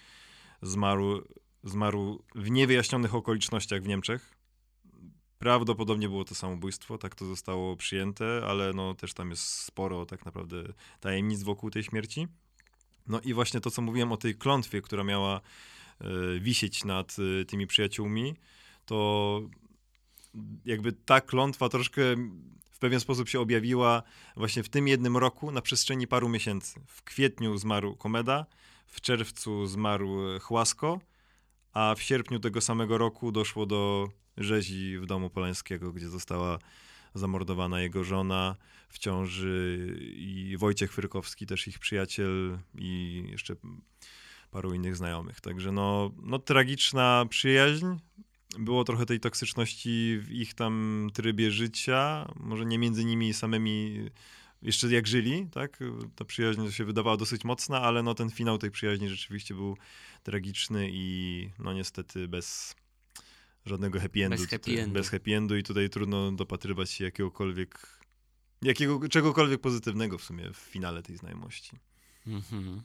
[0.61, 1.21] zmarł,
[1.63, 4.37] zmarł w niewyjaśnionych okolicznościach w Niemczech.
[5.39, 10.25] Prawdopodobnie było to samobójstwo, tak to zostało przyjęte, ale no też tam jest sporo tak
[10.25, 10.63] naprawdę
[10.99, 12.27] tajemnic wokół tej śmierci.
[13.07, 15.41] No i właśnie to, co mówiłem o tej klątwie, która miała
[16.01, 18.35] e, wisieć nad e, tymi przyjaciółmi,
[18.85, 19.41] to
[20.65, 22.01] jakby ta klątwa troszkę
[22.77, 24.03] w pewien sposób się objawiła
[24.35, 26.79] właśnie w tym jednym roku na przestrzeni paru miesięcy.
[26.87, 28.45] W kwietniu zmarł Komeda,
[28.87, 30.99] w czerwcu zmarł Chłasko,
[31.73, 36.59] a w sierpniu tego samego roku doszło do rzezi w domu Polańskiego, gdzie została
[37.13, 38.55] zamordowana jego żona
[38.89, 43.55] w ciąży i Wojciech Frykowski, też ich przyjaciel i jeszcze
[44.51, 45.41] paru innych znajomych.
[45.41, 47.85] Także no, no tragiczna przyjaźń.
[48.59, 54.05] Było trochę tej toksyczności w ich tam trybie życia, może nie między nimi samymi
[54.61, 55.79] jeszcze jak żyli, tak?
[56.15, 59.77] Ta przyjaźń się wydawała dosyć mocna, ale no ten finał tej przyjaźni rzeczywiście był
[60.23, 62.75] tragiczny i no niestety bez
[63.65, 64.37] żadnego happy endu.
[64.37, 64.93] Bez happy endu.
[64.93, 67.99] bez happy endu i tutaj trudno dopatrywać się jakiegokolwiek,
[68.61, 71.71] jakiego, czegokolwiek pozytywnego w sumie w finale tej znajomości.
[72.27, 72.81] Mhm.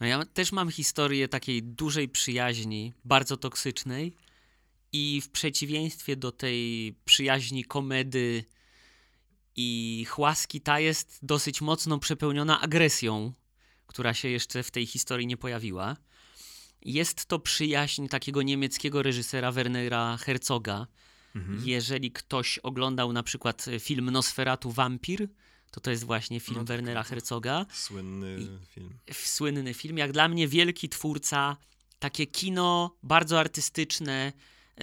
[0.00, 4.14] No ja też mam historię takiej dużej przyjaźni, bardzo toksycznej
[4.92, 8.44] i w przeciwieństwie do tej przyjaźni komedy
[9.56, 13.32] i chłaski, ta jest dosyć mocno przepełniona agresją,
[13.86, 15.96] która się jeszcze w tej historii nie pojawiła.
[16.82, 20.86] Jest to przyjaźń takiego niemieckiego reżysera Wernera Herzoga.
[21.36, 21.62] Mhm.
[21.64, 25.28] Jeżeli ktoś oglądał na przykład film Nosferatu Vampir,
[25.70, 27.08] to to jest właśnie film No tak, Wernera tak.
[27.10, 28.98] Herzoga Słynny film.
[29.12, 31.56] słynny film, jak dla mnie wielki twórca,
[31.98, 34.32] takie kino bardzo artystyczne,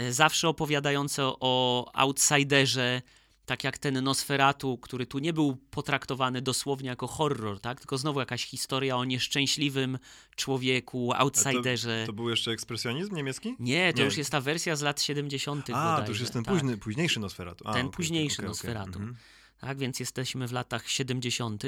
[0.10, 3.02] zawsze opowiadające o outsiderze,
[3.46, 7.80] tak jak ten Nosferatu, który tu nie był potraktowany dosłownie jako horror, tak?
[7.80, 9.98] tylko znowu jakaś historia o nieszczęśliwym
[10.36, 12.04] człowieku, outsiderze.
[12.06, 13.56] To był jeszcze ekspresjonizm niemiecki?
[13.60, 14.06] Nie, to Nie.
[14.06, 15.70] już jest ta wersja z lat 70.
[15.70, 16.54] A, bodajże, to już jest ten tak.
[16.54, 17.68] późny, późniejszy Nosferatu.
[17.68, 18.50] A, Ten okej, późniejszy okej, okej.
[18.50, 19.00] Nosferatu.
[19.00, 19.16] Mhm.
[19.62, 19.78] tak?
[19.78, 21.64] Więc jesteśmy w latach 70.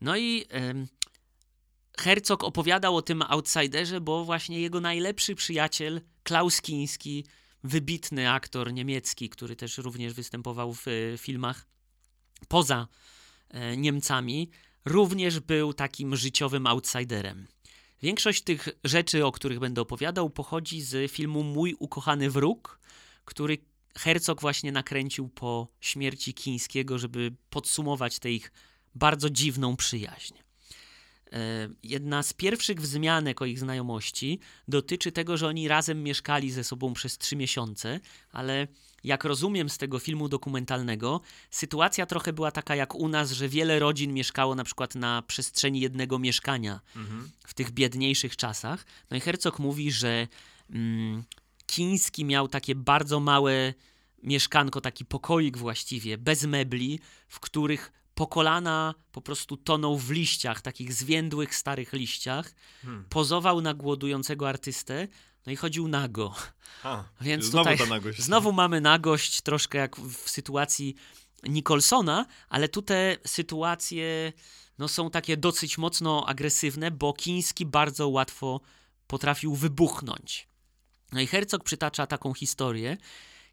[0.00, 0.44] No i
[1.98, 7.24] Herzog opowiadał o tym outsiderze, bo właśnie jego najlepszy przyjaciel, Klaus Kinski,
[7.64, 11.66] wybitny aktor niemiecki, który też również występował w e, filmach
[12.48, 12.88] poza
[13.48, 14.50] e, Niemcami,
[14.84, 17.46] również był takim życiowym outsiderem.
[18.02, 22.80] Większość tych rzeczy, o których będę opowiadał, pochodzi z filmu Mój ukochany wróg,
[23.24, 23.58] który
[23.96, 28.52] Herzog właśnie nakręcił po śmierci Kińskiego, żeby podsumować tę ich
[28.94, 30.34] bardzo dziwną przyjaźń.
[31.32, 36.64] E, Jedna z pierwszych wzmianek o ich znajomości dotyczy tego, że oni razem mieszkali ze
[36.64, 38.66] sobą przez trzy miesiące, ale
[39.04, 43.78] jak rozumiem z tego filmu dokumentalnego, sytuacja trochę była taka jak u nas, że wiele
[43.78, 47.30] rodzin mieszkało na przykład na przestrzeni jednego mieszkania Mhm.
[47.46, 48.86] w tych biedniejszych czasach.
[49.10, 50.28] No i Herzog mówi, że
[50.70, 51.24] mm,
[51.66, 53.74] Kiński miał takie bardzo małe
[54.22, 60.60] mieszkanko, taki pokoik właściwie, bez mebli, w których po kolana po prostu tonął w liściach,
[60.60, 62.54] takich zwiędłych, starych liściach.
[62.82, 63.04] Hmm.
[63.08, 65.08] Pozował na głodującego artystę,
[65.46, 66.34] no i chodził nago.
[66.82, 68.22] A, Więc znowu tutaj ta nagość.
[68.22, 70.94] Znowu mamy nagość, troszkę jak w sytuacji
[71.42, 74.32] Nicholsona, ale tu te sytuacje
[74.78, 78.60] no, są takie dosyć mocno agresywne, bo Kiński bardzo łatwo
[79.06, 80.48] potrafił wybuchnąć.
[81.12, 82.96] No i Herzog przytacza taką historię,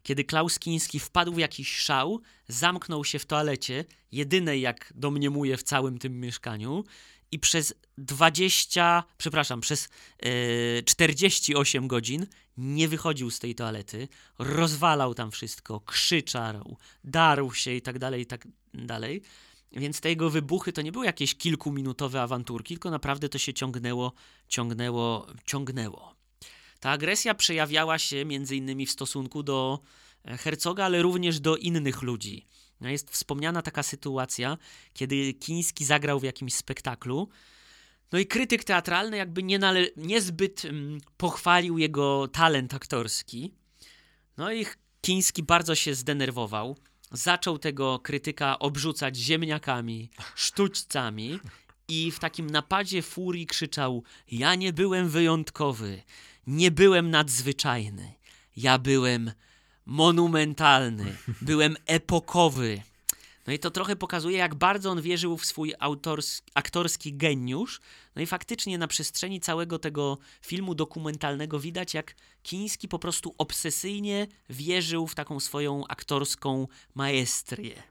[0.06, 5.62] kiedy Klaus Kiński wpadł w jakiś szał, zamknął się w toalecie, jedynej jak domniemuje w
[5.62, 6.84] całym tym mieszkaniu,
[7.32, 9.88] i przez 20, przepraszam, przez
[10.22, 17.82] e, 48 godzin nie wychodził z tej toalety, rozwalał tam wszystko, krzyczał, darł się i
[17.82, 19.22] tak dalej, i tak dalej.
[19.72, 24.12] Więc te jego wybuchy to nie były jakieś kilkuminutowe awanturki, tylko naprawdę to się ciągnęło,
[24.48, 26.15] ciągnęło, ciągnęło.
[26.86, 28.16] Ta agresja przejawiała się
[28.50, 29.80] innymi w stosunku do
[30.24, 32.46] e, Hercoga, ale również do innych ludzi.
[32.80, 34.58] No jest wspomniana taka sytuacja,
[34.92, 37.28] kiedy Kiński zagrał w jakimś spektaklu,
[38.12, 43.54] no i krytyk teatralny jakby nie nale- niezbyt mm, pochwalił jego talent aktorski.
[44.36, 44.66] No i
[45.00, 46.76] Kiński bardzo się zdenerwował.
[47.12, 51.40] Zaczął tego krytyka obrzucać ziemniakami, sztućcami
[51.88, 56.02] i w takim napadzie furii krzyczał: Ja nie byłem wyjątkowy,
[56.46, 58.14] nie byłem nadzwyczajny,
[58.56, 59.32] ja byłem
[59.86, 62.82] monumentalny, byłem epokowy.
[63.46, 67.80] No i to trochę pokazuje, jak bardzo on wierzył w swój autors- aktorski geniusz.
[68.16, 74.26] No i faktycznie na przestrzeni całego tego filmu dokumentalnego widać, jak Kiński po prostu obsesyjnie
[74.50, 77.82] wierzył w taką swoją aktorską maestrię.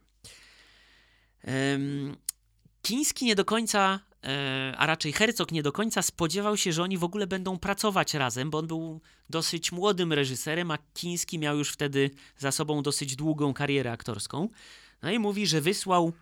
[1.41, 2.15] Em,
[2.81, 3.99] Kiński nie do końca
[4.77, 8.49] a raczej Herzog nie do końca spodziewał się, że oni w ogóle będą pracować razem,
[8.49, 13.53] bo on był dosyć młodym reżyserem, a Kiński miał już wtedy za sobą dosyć długą
[13.53, 14.49] karierę aktorską.
[15.01, 16.13] No i mówi, że wysłał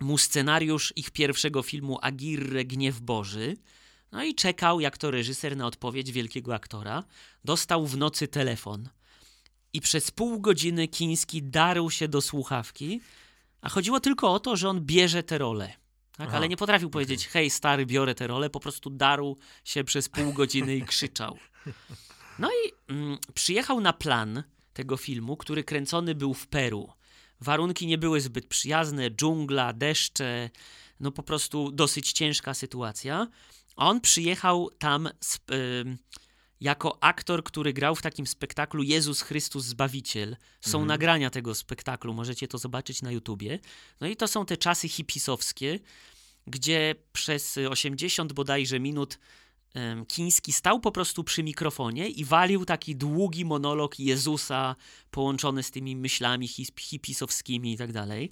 [0.00, 3.56] mu scenariusz ich pierwszego filmu Agirre Gniew Boży.
[4.12, 7.04] No i czekał, jak to reżyser, na odpowiedź wielkiego aktora.
[7.44, 8.88] Dostał w nocy telefon.
[9.72, 13.00] I przez pół godziny Kiński darł się do słuchawki,
[13.60, 15.72] a chodziło tylko o to, że on bierze tę rolę.
[16.18, 16.34] Tak?
[16.34, 20.32] Ale nie potrafił powiedzieć, hej stary, biorę tę rolę, po prostu darł się przez pół
[20.32, 21.38] godziny i krzyczał.
[22.38, 26.92] No i mm, przyjechał na plan tego filmu, który kręcony był w Peru.
[27.40, 30.50] Warunki nie były zbyt przyjazne, dżungla, deszcze,
[31.00, 33.26] no po prostu dosyć ciężka sytuacja.
[33.76, 35.40] A on przyjechał tam z,
[36.60, 40.36] jako aktor, który grał w takim spektaklu Jezus Chrystus Zbawiciel.
[40.60, 43.58] Są nagrania tego spektaklu, możecie to zobaczyć na YouTubie.
[44.00, 45.78] No i to są te czasy hipisowskie,
[46.46, 49.18] gdzie przez 80 bodajże minut
[50.08, 54.76] Kiński stał po prostu przy mikrofonie i walił taki długi monolog Jezusa
[55.10, 58.30] połączony z tymi myślami hip- hipisowskimi i tak dalej.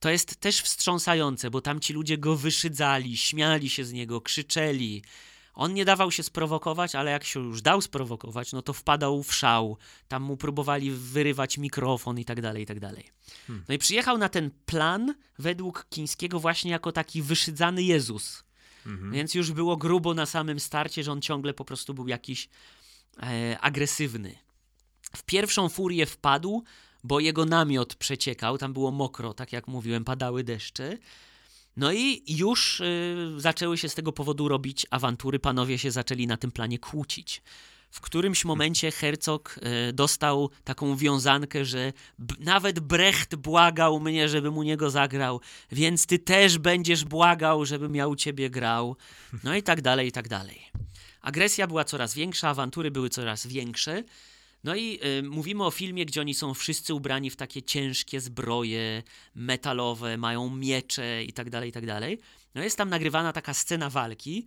[0.00, 5.02] To jest też wstrząsające, bo tam ci ludzie go wyszydzali, śmiali się z niego, krzyczeli.
[5.54, 9.34] On nie dawał się sprowokować, ale jak się już dał sprowokować, no to wpadał w
[9.34, 9.76] szał.
[10.08, 13.10] Tam mu próbowali wyrywać mikrofon i tak dalej, i tak dalej.
[13.68, 18.44] No i przyjechał na ten plan według Kińskiego właśnie jako taki wyszydzany Jezus.
[19.12, 22.48] Więc już było grubo na samym starcie, że on ciągle po prostu był jakiś
[23.22, 24.38] e, agresywny.
[25.16, 26.64] W pierwszą furię wpadł,
[27.04, 30.98] bo jego namiot przeciekał, tam było mokro, tak jak mówiłem, padały deszcze.
[31.76, 36.36] No i już y, zaczęły się z tego powodu robić awantury, panowie się zaczęli na
[36.36, 37.42] tym planie kłócić.
[37.90, 41.92] W którymś momencie Herzog y, dostał taką wiązankę, że
[42.40, 45.40] nawet Brecht błagał mnie, żebym u niego zagrał,
[45.72, 48.96] więc ty też będziesz błagał, żebym ja u ciebie grał.
[49.44, 50.70] No i tak dalej, i tak dalej.
[51.20, 54.02] Agresja była coraz większa, awantury były coraz większe.
[54.64, 59.02] No i y, mówimy o filmie, gdzie oni są wszyscy ubrani w takie ciężkie zbroje
[59.34, 62.18] metalowe, mają miecze i tak dalej, i tak dalej.
[62.54, 64.46] No jest tam nagrywana taka scena walki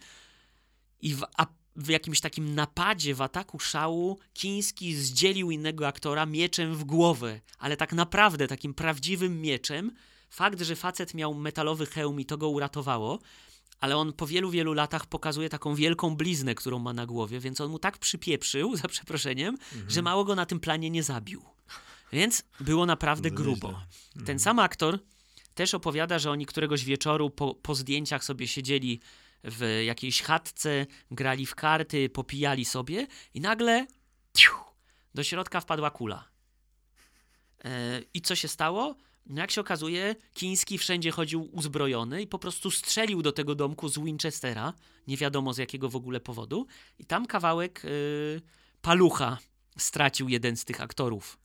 [1.02, 6.76] i w, a, w jakimś takim napadzie, w ataku szału Kiński zdzielił innego aktora mieczem
[6.76, 9.92] w głowę, ale tak naprawdę takim prawdziwym mieczem.
[10.30, 13.20] Fakt, że facet miał metalowy hełm i to go uratowało,
[13.80, 17.62] ale on po wielu, wielu latach pokazuje taką wielką bliznę, którą ma na głowie, więc
[17.62, 21.46] on mu tak przypieprzył, za przeproszeniem, że mało go na tym planie nie zabił.
[22.12, 23.68] Więc było naprawdę grubo.
[23.68, 24.26] nieźle.
[24.26, 25.00] Ten sam aktor
[25.54, 29.00] też opowiada, że oni któregoś wieczoru po, po zdjęciach sobie siedzieli
[29.44, 33.88] w jakiejś chatce, grali w karty, popijali sobie i nagle
[34.34, 34.54] tiu,
[35.16, 36.30] do środka wpadła kula.
[37.66, 38.96] E, I co się stało?
[39.30, 43.90] No jak się okazuje, Kiński wszędzie chodził uzbrojony i po prostu strzelił do tego domku
[43.90, 44.74] z Winchestera,
[45.08, 46.68] nie wiadomo z jakiego w ogóle powodu,
[47.00, 48.42] i tam kawałek y,
[48.82, 49.38] palucha
[49.78, 51.40] stracił jeden z tych aktorów,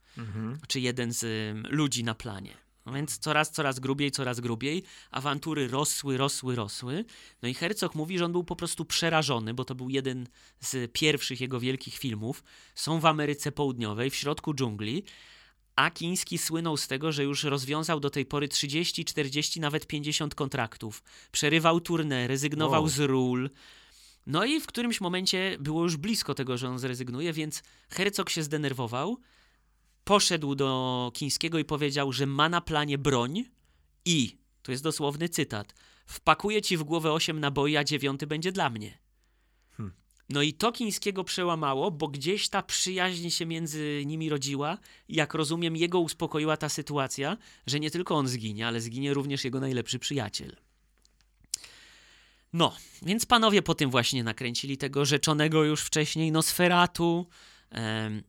[0.67, 2.63] czy jeden z y, ludzi na planie.
[2.85, 4.83] No więc coraz, coraz grubiej, coraz grubiej.
[5.11, 7.05] Awantury rosły, rosły, rosły.
[7.41, 10.27] No i Herzog mówi, że on był po prostu przerażony, bo to był jeden
[10.59, 12.43] z pierwszych jego wielkich filmów.
[12.75, 15.03] Są w Ameryce Południowej, w środku dżungli,
[15.75, 20.35] a Kiński słynął z tego, że już rozwiązał do tej pory 30, 40, nawet 50
[20.35, 21.03] kontraktów.
[21.31, 22.89] Przerywał turnę, rezygnował Wow.
[22.89, 23.49] z ról.
[24.27, 28.43] No i w którymś momencie było już blisko tego, że on zrezygnuje, więc Herzog się
[28.43, 29.17] zdenerwował,
[30.03, 33.43] poszedł do Kińskiego i powiedział, że ma na planie broń
[34.05, 35.73] i, to jest dosłowny cytat,
[36.05, 39.02] wpakuję ci w głowę 8 naboi, a dziewiąty będzie dla mnie.
[40.29, 45.33] No i to Kińskiego przełamało, bo gdzieś ta przyjaźń się między nimi rodziła i jak
[45.33, 49.99] rozumiem, jego uspokoiła ta sytuacja, że nie tylko on zginie, ale zginie również jego najlepszy
[49.99, 50.55] przyjaciel.
[52.53, 57.27] No, więc panowie po tym właśnie nakręcili tego rzeczonego już wcześniej Nosferatu.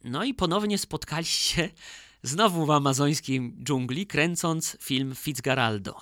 [0.05, 1.69] No i ponownie spotkali się
[2.23, 6.01] znowu w amazońskiej dżungli, kręcąc film Fitzgeraldo.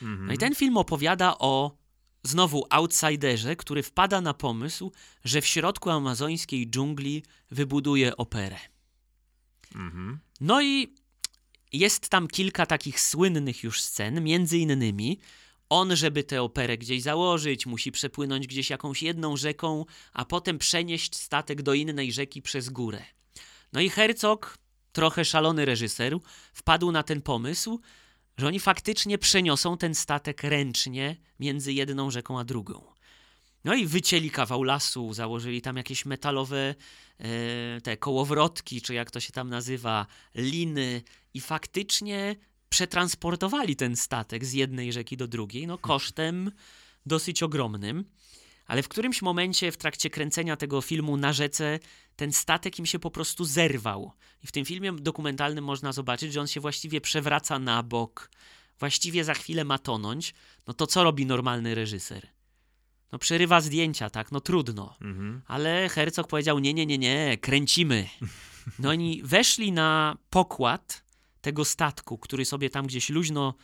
[0.00, 1.79] No i ten film opowiada o
[2.22, 4.92] znowu outsiderze, który wpada na pomysł,
[5.24, 8.58] że w środku amazońskiej dżungli wybuduje operę.
[10.40, 10.94] No i
[11.72, 15.18] jest tam kilka takich słynnych już scen, między innymi
[15.68, 21.16] on, żeby tę operę gdzieś założyć, musi przepłynąć gdzieś jakąś jedną rzeką, a potem przenieść
[21.16, 23.04] statek do innej rzeki przez górę.
[23.72, 24.58] No i Herzog,
[24.92, 26.18] trochę szalony reżyser,
[26.52, 27.80] wpadł na ten pomysł,
[28.36, 32.82] że oni faktycznie przeniosą ten statek ręcznie między jedną rzeką a drugą.
[33.64, 36.74] No i wycięli kawał lasu, założyli tam jakieś metalowe
[37.18, 41.02] e, te kołowrotki, czy jak to się tam nazywa, liny
[41.34, 42.36] i faktycznie
[42.68, 46.50] przetransportowali ten statek z jednej rzeki do drugiej, no kosztem
[47.06, 48.04] dosyć ogromnym.
[48.70, 51.78] Ale w którymś momencie w trakcie kręcenia tego filmu na rzece
[52.16, 54.12] ten statek im się po prostu zerwał.
[54.42, 58.30] I w tym filmie dokumentalnym można zobaczyć, że on się właściwie przewraca na bok.
[58.78, 60.34] Właściwie za chwilę ma tonąć.
[60.66, 62.28] No to co robi normalny reżyser?
[63.12, 64.32] No przerywa zdjęcia, tak?
[64.32, 64.96] No trudno.
[65.00, 65.42] Mhm.
[65.46, 68.08] Ale Herzog powiedział: Nie, nie, nie, nie, kręcimy.
[68.78, 71.04] No oni weszli na pokład
[71.40, 73.54] tego statku, który sobie tam gdzieś luźno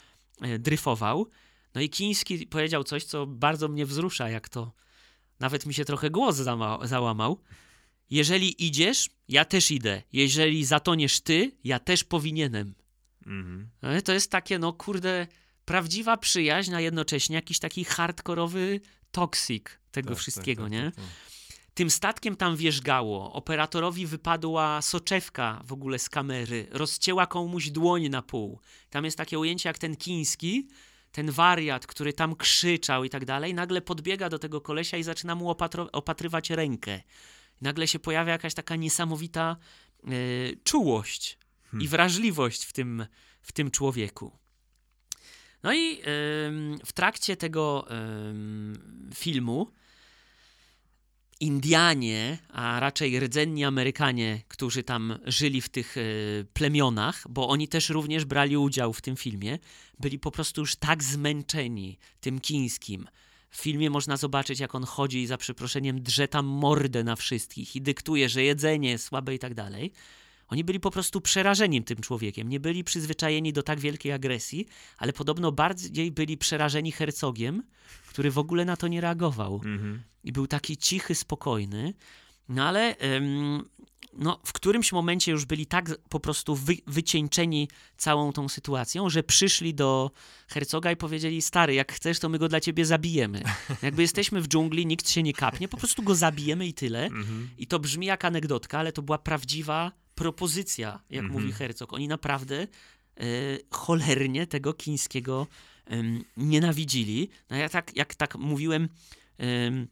[0.41, 1.31] e, dryfował.
[1.75, 4.73] No i Kiński powiedział coś, co bardzo mnie wzrusza, jak to
[5.41, 6.37] nawet mi się trochę głos
[6.83, 7.41] załamał.
[8.11, 10.03] Jeżeli idziesz, ja też idę.
[10.13, 12.75] Jeżeli zatoniesz ty, ja też powinienem.
[13.27, 13.69] Mhm.
[13.83, 15.27] No to jest takie, no kurde,
[15.65, 18.81] prawdziwa przyjaźń, a jednocześnie jakiś taki hardkorowy
[19.11, 20.83] toksik tego Tak, wszystkiego, tak, nie?
[20.85, 21.15] tak, tak, tak.
[21.75, 23.33] Tym statkiem tam wierzgało.
[23.33, 26.67] Operatorowi wypadła soczewka w ogóle z kamery.
[26.71, 28.61] Rozcięła komuś dłoń na pół.
[28.91, 30.69] Tam jest takie ujęcie jak ten Kiński,
[31.17, 35.35] ten wariat, który tam krzyczał i tak dalej, nagle podbiega do tego kolesia i zaczyna
[35.35, 37.01] mu opatro- opatrywać rękę.
[37.61, 39.57] Nagle się pojawia jakaś taka niesamowita
[40.05, 40.09] e,
[40.65, 41.39] czułość
[41.81, 43.07] i wrażliwość w tym,
[43.43, 44.39] w tym człowieku.
[45.63, 46.03] No i
[46.87, 47.89] w trakcie tego
[49.15, 49.73] filmu
[51.41, 56.01] Indianie, a raczej rdzenni Amerykanie, którzy tam żyli w tych e,
[56.53, 59.59] plemionach, bo oni też również brali udział w tym filmie,
[60.01, 63.09] byli po prostu już tak zmęczeni tym kińskim.
[63.51, 67.77] W filmie można zobaczyć, jak on chodzi i za przeproszeniem drze tam mordę na wszystkich
[67.77, 69.93] i dyktuje, że jedzenie jest słabe i tak dalej.
[70.49, 72.49] Oni byli po prostu przerażeni tym człowiekiem.
[72.49, 74.67] Nie byli przyzwyczajeni do tak wielkiej agresji,
[74.99, 77.63] ale podobno bardziej byli przerażeni hercogiem,
[78.09, 80.03] który w ogóle na to nie reagował Mhm.
[80.27, 81.95] I był taki cichy, spokojny.
[82.49, 82.97] No ale
[84.13, 89.23] no, w którymś momencie już byli tak po prostu wy, wycieńczeni całą tą sytuacją, że
[89.23, 90.11] przyszli do
[90.49, 93.43] hercoga i powiedzieli: Stary, jak chcesz, to my go dla ciebie zabijemy.
[93.83, 97.05] Jakby jesteśmy w dżungli, nikt się nie kapnie, po prostu go zabijemy i tyle.
[97.07, 97.49] Mhm.
[97.59, 101.41] I to brzmi jak anegdotka, ale to była prawdziwa propozycja, jak Mhm.
[101.43, 101.93] mówi Herzog.
[101.93, 102.67] Oni naprawdę e,
[103.71, 105.47] cholernie tego chińskiego
[105.87, 107.29] em, nienawidzili.
[107.51, 108.89] No ja tak, jak tak mówiłem,
[109.39, 109.89] em,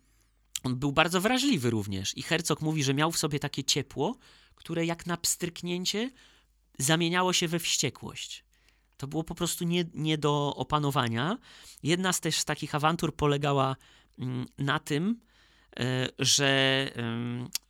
[0.64, 2.16] on był bardzo wrażliwy również.
[2.16, 4.16] I Herzog mówi, że miał w sobie takie ciepło,
[4.54, 6.10] które jak na pstryknięcie
[6.78, 8.44] zamieniało się we wściekłość.
[8.96, 11.38] To było po prostu nie, nie do opanowania.
[11.82, 13.76] Jedna z też z takich awantur polegała
[14.18, 15.20] mm, na tym,
[15.80, 16.90] e, że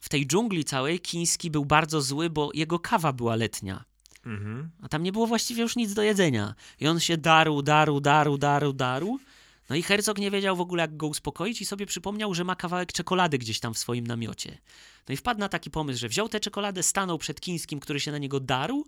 [0.00, 3.84] w tej dżungli całej Kiński był bardzo zły, bo jego kawa była letnia.
[4.26, 4.70] Mhm.
[4.82, 6.54] A tam nie było właściwie już nic do jedzenia.
[6.80, 9.18] I on się darł, darł, darł, darł, darł.
[9.70, 12.56] No i Herzog nie wiedział w ogóle, jak go uspokoić i sobie przypomniał, że ma
[12.56, 14.58] kawałek czekolady gdzieś tam w swoim namiocie.
[15.08, 18.12] No i wpadł na taki pomysł, że wziął tę czekoladę, stanął przed Kińskim, który się
[18.12, 18.84] na niego darł,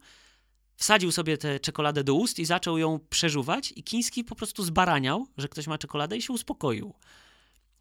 [0.76, 5.26] wsadził sobie tę czekoladę do ust i zaczął ją przeżuwać i Kiński po prostu zbaraniał,
[5.38, 6.94] że ktoś ma czekoladę i się uspokoił.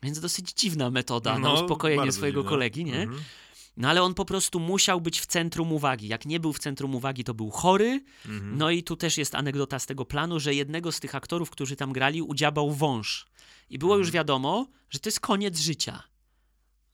[0.03, 2.49] Więc dosyć dziwna metoda na No, uspokojenie bardzo swojego dziwne.
[2.49, 3.01] kolegi, nie?
[3.01, 3.21] Mhm.
[3.77, 6.07] No ale on po prostu musiał być w centrum uwagi.
[6.07, 8.03] Jak nie był w centrum uwagi, to był chory.
[8.25, 8.57] Mhm.
[8.57, 11.75] No i tu też jest anegdota z tego planu, że jednego z tych aktorów, którzy
[11.75, 13.25] tam grali, udziabał wąż.
[13.69, 16.03] I było już wiadomo, że to jest koniec życia.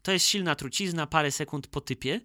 [0.02, 2.22] To jest silna trucizna, parę sekund po typie.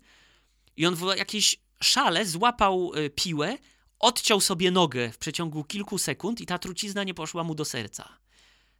[0.77, 3.59] I on w jakiejś szale złapał y, piłę,
[3.99, 8.19] odciął sobie nogę w przeciągu kilku sekund i ta trucizna nie poszła mu do serca.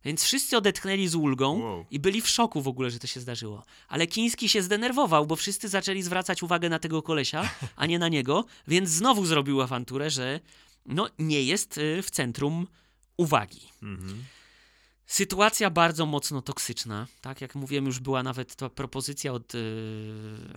[0.07, 1.85] Więc wszyscy odetchnęli z ulgą Wow.
[1.91, 3.65] i byli w szoku w ogóle, że to się zdarzyło.
[3.89, 8.09] Ale Kiński się zdenerwował, bo wszyscy zaczęli zwracać uwagę na tego kolesia, a nie na
[8.09, 10.41] niego, więc znowu zrobił awanturę, że
[10.87, 12.67] no, nie jest y, w centrum
[13.17, 13.61] uwagi.
[13.83, 14.25] Mhm.
[15.07, 17.07] Sytuacja bardzo mocno toksyczna.
[17.21, 19.59] Tak jak mówiłem, już była nawet ta propozycja od y,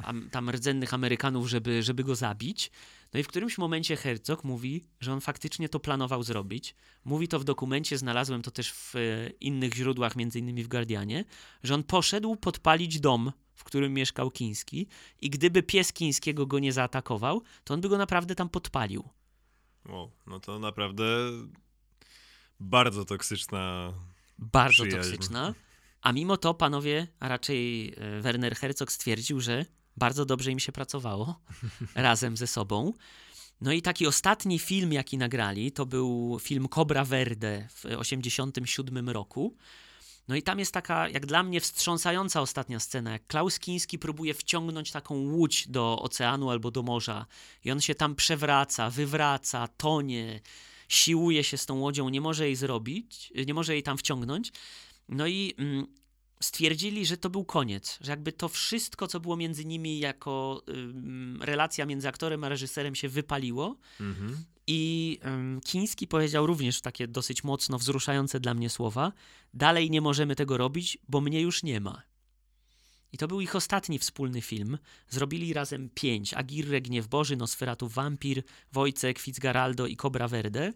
[0.03, 2.71] am, tam rdzennych Amerykanów, żeby, żeby go zabić.
[3.13, 6.75] No i w którymś momencie Herzog mówi, że on faktycznie to planował zrobić.
[7.05, 11.25] Mówi to w dokumencie, znalazłem to też w y, innych źródłach, między innymi w Guardianie,
[11.63, 14.87] że on poszedł podpalić dom, w którym mieszkał Kiński
[15.21, 19.09] i gdyby pies Kińskiego go nie zaatakował, to on by go naprawdę tam podpalił.
[19.85, 21.03] Wow, no to naprawdę
[22.59, 23.93] bardzo toksyczna.
[24.39, 25.11] Bardzo Przyjaźń.
[25.11, 25.53] toksyczna.
[26.01, 29.65] A mimo to panowie, a raczej e, Werner Herzog stwierdził, że
[29.97, 31.39] bardzo dobrze im się pracowało
[31.95, 32.93] razem ze sobą.
[33.61, 39.55] No i taki ostatni film, jaki nagrali, to był film Cobra Verde w 1987 roku.
[40.27, 44.33] No i tam jest taka, jak dla mnie, wstrząsająca ostatnia scena, jak Klaus Kiński próbuje
[44.33, 47.25] wciągnąć taką łódź do oceanu albo do morza
[47.63, 50.41] i on się tam przewraca, wywraca, tonie,
[50.89, 54.51] siłuje się z tą łodzią, nie może jej zrobić, nie może jej tam wciągnąć.
[55.09, 55.87] No i mm,
[56.43, 61.39] stwierdzili, że to był koniec, że jakby to wszystko, co było między nimi jako ym,
[61.41, 64.43] relacja między aktorem a reżyserem się wypaliło Mhm.
[64.67, 69.11] I ym, Kiński powiedział również takie dosyć mocno wzruszające dla mnie słowa:
[69.53, 72.01] Dalej nie możemy tego robić, bo mnie już nie ma.
[73.13, 74.77] I to był ich ostatni wspólny film.
[75.09, 80.73] Zrobili razem pięć: Agirre, Gniew Boży, Nosferatu, Wampir, Wojcek, Fitzgeraldo i Cobra Verde.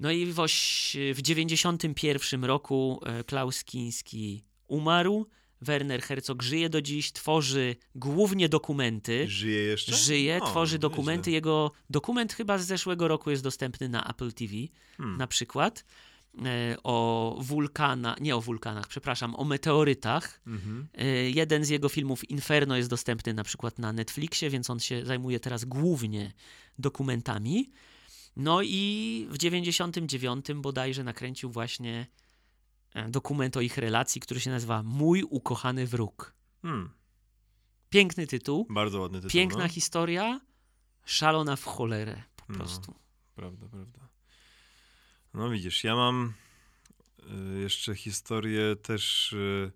[0.00, 5.26] No i w, oś, w 91 roku e, Klaus Kiński umarł.
[5.60, 9.28] Werner Herzog żyje do dziś, tworzy głównie dokumenty.
[9.28, 9.96] Żyje jeszcze?
[9.96, 10.78] Żyje, tworzy nieźle.
[10.78, 11.30] dokumenty.
[11.30, 14.54] Jego dokument chyba z zeszłego roku jest dostępny na Apple TV
[14.96, 15.16] Hmm.
[15.16, 15.84] na przykład.
[16.44, 20.40] E, o wulkana, nie o wulkanach, przepraszam, o meteorytach.
[20.46, 20.86] Mhm.
[20.94, 25.06] E, Jeden z jego filmów Inferno jest dostępny na przykład na Netflixie, więc on się
[25.06, 26.32] zajmuje teraz głównie
[26.78, 27.70] dokumentami.
[28.36, 32.06] No i w 99 bodajże nakręcił właśnie
[32.94, 36.34] e, dokument o ich relacji, który się nazywa Mój ukochany wróg.
[36.62, 36.90] Hmm.
[37.90, 39.30] Piękny tytuł, Bardzo ładny tytuł.
[39.30, 39.68] piękna no.
[39.68, 40.40] historia,
[41.04, 42.54] szalona w cholerę po No.
[42.58, 42.94] prostu.
[43.34, 44.08] Prawda, prawda.
[45.36, 46.32] No widzisz, ja mam
[47.56, 49.72] y, jeszcze historię też y,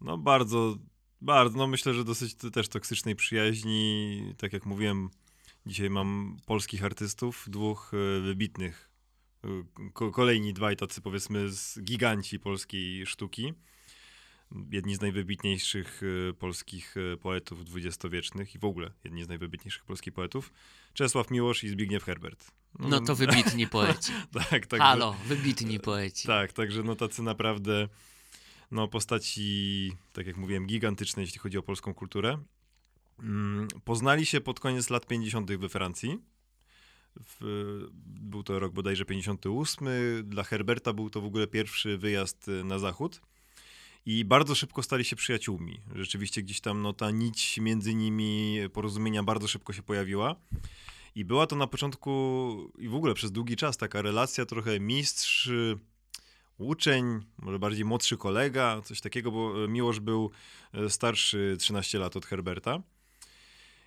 [0.00, 0.76] no bardzo,
[1.20, 4.34] bardzo, no myślę, że dosyć też toksycznej przyjaźni.
[4.38, 5.10] Tak jak mówiłem,
[5.66, 8.90] dzisiaj mam polskich artystów, dwóch y, wybitnych,
[9.92, 13.52] ko- kolejni dwaj tacy powiedzmy z giganci polskiej sztuki.
[14.70, 20.14] Jedni z najwybitniejszych y, polskich y, poetów dwudziestowiecznych i w ogóle jedni z najwybitniejszych polskich
[20.14, 20.52] poetów.
[20.92, 22.50] Czesław Miłosz i Zbigniew Herbert.
[22.78, 24.12] No to wybitni poeci.
[24.50, 24.80] tak, tak.
[24.80, 26.26] Halo, wybitni poeci.
[26.26, 27.88] Tak, także no tacy naprawdę
[28.70, 32.38] no postaci, tak jak mówiłem, gigantyczne, jeśli chodzi o polską kulturę.
[33.18, 35.52] Mm, Poznali się pod koniec lat 50.
[35.52, 36.18] we Francji.
[37.16, 39.88] W, był to rok bodajże 58.
[40.24, 43.20] Dla Herberta był to w ogóle pierwszy wyjazd y, na zachód.
[44.06, 45.80] I bardzo szybko stali się przyjaciółmi.
[45.94, 50.36] Rzeczywiście gdzieś tam no, ta nić między nimi porozumienia bardzo szybko się pojawiła.
[51.14, 55.50] I była to na początku i w ogóle przez długi czas taka relacja trochę mistrz,
[56.58, 60.30] uczeń, może bardziej młodszy kolega, coś takiego, bo Miłosz był
[60.72, 62.82] e, starszy 13 lat od Herberta.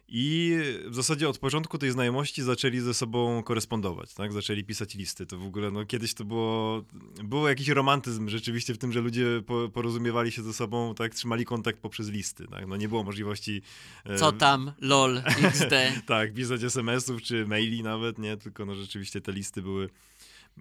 [0.09, 4.33] I w zasadzie od początku tej znajomości zaczęli ze sobą korespondować, tak?
[4.33, 5.25] Zaczęli pisać listy.
[5.25, 6.83] To w ogóle, no kiedyś to było,
[7.23, 11.15] było jakiś romantyzm rzeczywiście w tym, że ludzie po, porozumiewali się ze sobą, tak?
[11.15, 12.67] Trzymali kontakt poprzez listy, tak?
[12.67, 13.61] No nie było możliwości...
[14.05, 15.91] e, Co tam, lol, xd.
[16.05, 18.37] tak, pisać SMS-ów czy maili nawet, nie?
[18.37, 19.89] Tylko no rzeczywiście te listy były.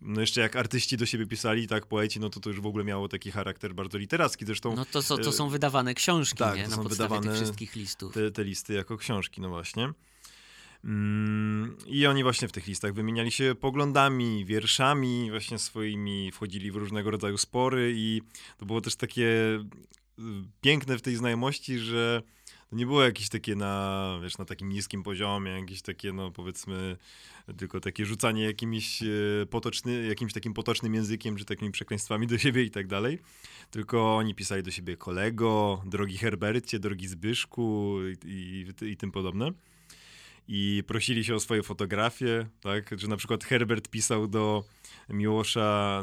[0.03, 2.85] No jeszcze jak artyści do siebie pisali, tak, poeci, no to to już w ogóle
[2.85, 4.47] miało taki charakter bardzo literacki.
[4.47, 6.65] Zresztą No to, są- to są wydawane książki, tak, nie?
[6.65, 8.15] to Na są podstawie tych wydawane wszystkich listów.
[8.15, 9.93] te, te listy jako książki, no właśnie.
[10.85, 16.77] Mm, I oni właśnie w tych listach wymieniali się poglądami, wierszami, właśnie swoimi, wchodzili w
[16.77, 18.23] różnego rodzaju spory i
[18.59, 19.27] to było też takie
[20.19, 20.23] y,
[20.61, 22.23] piękne w tej znajomości, że
[22.73, 26.97] nie było jakieś takie na, wiesz, na takim niskim poziomie, jakieś takie, no powiedzmy,
[27.57, 29.07] tylko takie rzucanie jakimiś e,
[29.51, 33.19] potoczny, jakimś takim potocznym językiem, czy takimi przekleństwami do siebie i tak dalej.
[33.71, 39.53] Tylko oni pisali do siebie kolego, drogi Herbercie, drogi Zbyszku i, i, i tym podobne.
[40.49, 42.99] I prosili się o swoje fotografie, tak?
[42.99, 44.65] Że na przykład Herbert pisał do
[45.09, 46.03] Miłosza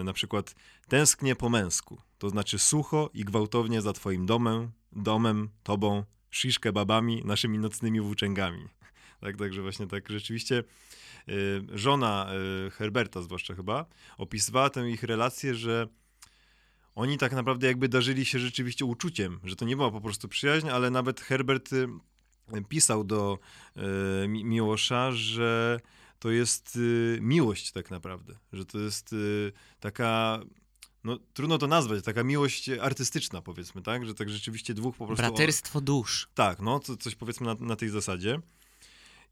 [0.00, 0.54] e, na przykład
[0.92, 7.22] tęsknię po męsku, to znaczy sucho i gwałtownie za twoim domem, domem, tobą, shish kebabami,
[7.24, 8.68] naszymi nocnymi włóczęgami.
[9.20, 11.32] Tak, także właśnie tak rzeczywiście e,
[11.78, 12.26] żona
[12.66, 13.86] e, Herberta zwłaszcza chyba
[14.18, 15.88] opisywała tę ich relację, że
[16.94, 20.68] oni tak naprawdę jakby darzyli się rzeczywiście uczuciem, że to nie była po prostu przyjaźń,
[20.68, 21.88] ale nawet Herbert y,
[22.68, 23.38] pisał do
[24.24, 25.80] y, Mi- Miłosza, że
[26.18, 30.40] to jest y, miłość tak naprawdę, że to jest y, taka,
[31.04, 35.22] no trudno to nazwać, taka miłość artystyczna powiedzmy, tak, że tak rzeczywiście dwóch po prostu...
[35.22, 36.28] Braterstwo dusz.
[36.34, 38.40] Tak, no, co, coś powiedzmy na, na tej zasadzie.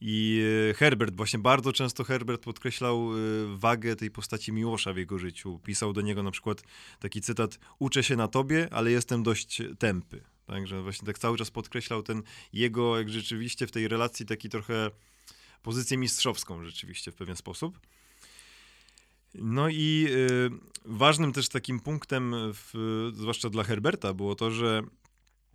[0.01, 3.17] I e, Herbert, właśnie bardzo często Herbert podkreślał e,
[3.57, 5.61] wagę tej postaci Miłosza w jego życiu.
[5.65, 6.63] Pisał do niego na przykład
[6.99, 10.25] taki cytat: Uczę się na tobie, ale jestem dość tępy.
[10.47, 14.91] Także właśnie tak cały czas podkreślał ten jego, jak rzeczywiście w tej relacji, taki trochę
[15.63, 17.81] pozycję mistrzowską, rzeczywiście w pewien sposób.
[19.35, 20.51] No i y,
[20.85, 24.83] ważnym też takim punktem, w, zwłaszcza dla Herberta, było to, że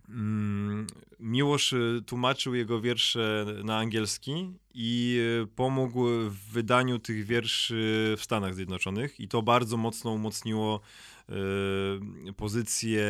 [0.08, 0.86] Mm,
[1.20, 8.24] Miłosz y, tłumaczył jego wiersze na angielski i y, pomógł w wydaniu tych wierszy w
[8.24, 10.80] Stanach Zjednoczonych i to bardzo mocno umocniło
[12.36, 13.06] pozycję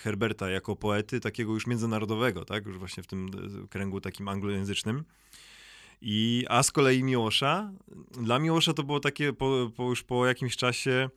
[0.00, 3.30] Herberta jako poety, takiego już międzynarodowego, tak, już właśnie w tym
[3.70, 5.04] kręgu takim anglojęzycznym.
[6.00, 7.72] I, a z kolei Miłosza,
[8.10, 11.10] dla Miłosza to było takie po, po już po jakimś czasie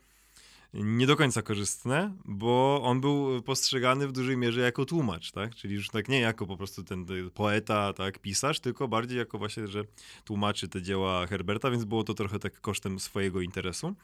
[0.73, 5.55] nie do końca korzystne, bo on był postrzegany w dużej mierze jako tłumacz, tak?
[5.55, 9.67] Czyli już tak nie jako po prostu ten poeta, tak, pisarz, tylko bardziej jako właśnie,
[9.67, 9.83] że
[10.25, 13.95] tłumaczy te dzieła Herberta, więc było to trochę tak kosztem swojego interesu.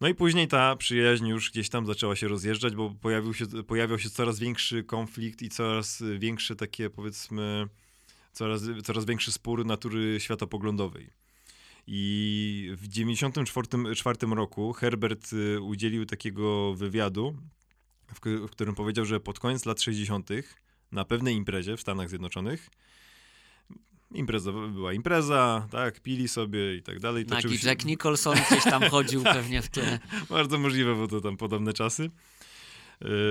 [0.00, 3.98] No i później ta przyjaźń już gdzieś tam zaczęła się rozjeżdżać, bo pojawił się, pojawiał
[3.98, 7.68] się coraz większy konflikt i coraz większe takie, powiedzmy,
[8.34, 11.10] coraz, coraz większy spór natury światopoglądowej.
[11.86, 17.36] I w 1994 roku Herbert y, udzielił takiego wywiadu,
[18.14, 20.28] w, którym powiedział, że pod koniec lat 60.
[20.92, 22.70] na pewnej imprezie w Stanach Zjednoczonych
[24.14, 27.26] impreza była impreza, tak, pili sobie i tak dalej.
[27.58, 27.68] Się...
[27.68, 29.98] Jack Nicholson gdzieś tam chodził pewnie w tle.
[30.30, 32.10] Bardzo możliwe, bo to tam podobne czasy.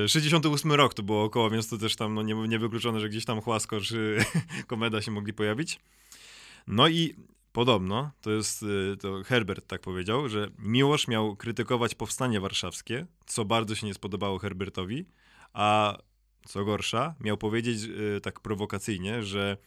[0.07, 3.25] 68 y, rok to było około, więc to też tam no, nie, niewykluczone, że gdzieś
[3.25, 4.17] tam Chłasko czy
[4.67, 5.79] Komeda się mogli pojawić.
[6.67, 7.15] No i
[7.53, 13.45] Podobno, to jest, y, to Herbert tak powiedział, że Miłosz miał krytykować powstanie warszawskie, co
[13.45, 15.05] bardzo się nie spodobało Herbertowi,
[15.53, 15.97] a
[16.45, 19.57] co gorsza, miał powiedzieć y, tak prowokacyjnie, że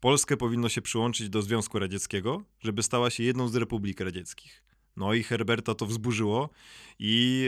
[0.00, 4.62] Polskę powinno się przyłączyć do Związku Radzieckiego, żeby stała się jedną z republik radzieckich.
[4.96, 6.50] No i Herberta to wzburzyło
[6.98, 7.42] i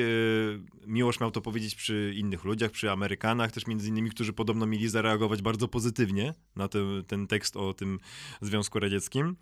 [0.80, 4.66] yy, Miłosz miał to powiedzieć przy innych ludziach, przy Amerykanach też między innymi, którzy podobno
[4.66, 7.98] mieli zareagować bardzo pozytywnie na ten, ten tekst o tym
[8.40, 9.36] Związku Radzieckim.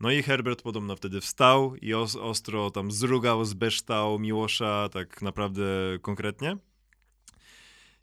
[0.00, 5.64] No i Herbert podobno wtedy wstał i os ostro tam zrugał, zbeształ Miłosza tak naprawdę
[6.02, 6.56] konkretnie.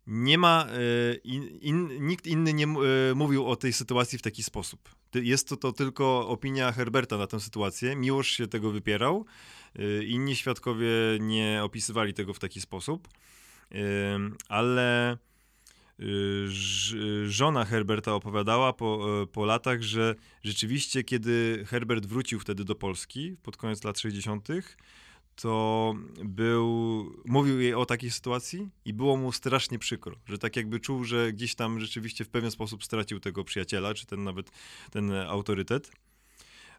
[0.08, 4.44] Nie ma, e, in, in, nikt inny nie e, mówił o tej sytuacji w taki
[4.44, 4.90] sposób.
[5.24, 7.96] Jest to, to tylko opinia Herberta na tę sytuację.
[7.96, 9.26] Miłosz się tego wypierał.
[9.76, 10.90] E, inni świadkowie
[11.20, 13.08] nie opisywali tego w taki sposób.
[14.50, 15.18] Ale
[16.00, 23.36] Y, żona Herberta opowiadała po, po latach, że rzeczywiście, kiedy Herbert wrócił wtedy do Polski
[23.44, 24.48] pod koniec lat 60.,
[25.36, 30.80] to był, mówił jej o takiej sytuacji i było mu strasznie przykro, że tak jakby
[30.80, 34.52] czuł, że gdzieś tam rzeczywiście w pewien sposób stracił tego przyjaciela, czy ten nawet
[34.92, 35.92] ten autorytet.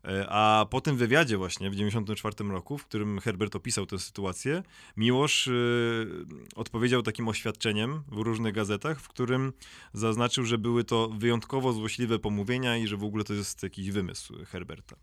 [0.04, 4.62] E, a po tym wywiadzie właśnie w 1994 roku, w którym Herbert opisał tę sytuację,
[4.96, 6.26] Miłosz y,
[6.56, 9.52] odpowiedział takim oświadczeniem w różnych gazetach, w którym
[9.92, 14.44] zaznaczył, że były to wyjątkowo złośliwe pomówienia i że w ogóle to jest jakiś wymysł
[14.44, 14.96] Herberta.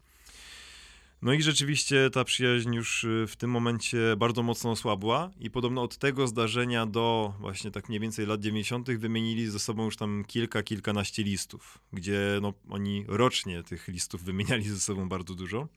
[1.24, 5.82] No i rzeczywiście ta przyjaźń już y, w tym momencie bardzo mocno osłabła i podobno
[5.84, 8.92] od tego zdarzenia do właśnie tak mniej więcej lat 90.
[8.92, 14.70] wymienili ze sobą już tam kilka, kilkanaście listów, gdzie no, oni rocznie tych listów wymieniali
[14.70, 15.68] ze sobą bardzo dużo.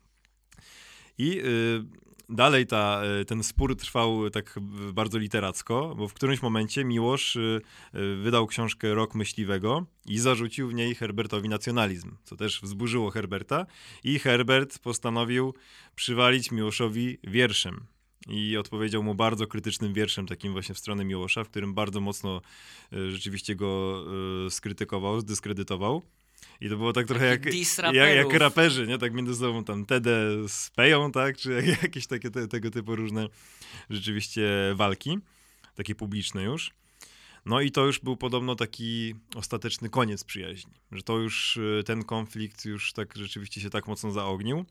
[1.19, 1.85] I yy,
[2.29, 4.59] dalej ta, e, ten spór trwał tak
[4.93, 10.69] bardzo literacko, bo w którymś momencie Miłosz e, e, wydał książkę Rok Myśliwego i zarzucił
[10.69, 13.67] w niej Herbertowi nacjonalizm, co też wzburzyło Herberta
[14.05, 15.55] i Herbert postanowił
[15.95, 17.87] przywalić Miłoszowi wierszem.
[18.29, 22.41] I odpowiedział mu bardzo krytycznym wierszem, takim właśnie w stronę Miłosza, w którym bardzo mocno
[22.93, 24.05] rzeczywiście go
[24.51, 26.03] skrytykował, zdyskredytował.
[26.61, 27.45] I to było tak trochę jak,
[27.93, 28.99] jak, jak, raperzy, nie?
[28.99, 30.19] Tak między sobą tam Tedę
[30.49, 31.37] speją, tak?
[31.37, 33.29] Czy jakieś takie te, tego typu różne
[33.91, 35.19] rzeczywiście walki,
[35.75, 36.71] takie publiczne już.
[37.47, 42.05] No i to już był podobno taki ostateczny koniec przyjaźni, że to już y, ten
[42.05, 44.65] konflikt już tak rzeczywiście się tak mocno zaognił.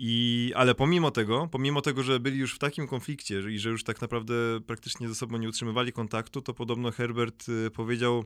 [0.00, 3.84] I, ale pomimo tego, pomimo tego, że byli już w takim konflikcie i że już
[3.84, 4.34] tak naprawdę
[4.66, 8.24] praktycznie ze sobą nie utrzymywali kontaktu, to podobno Herbert y, powiedział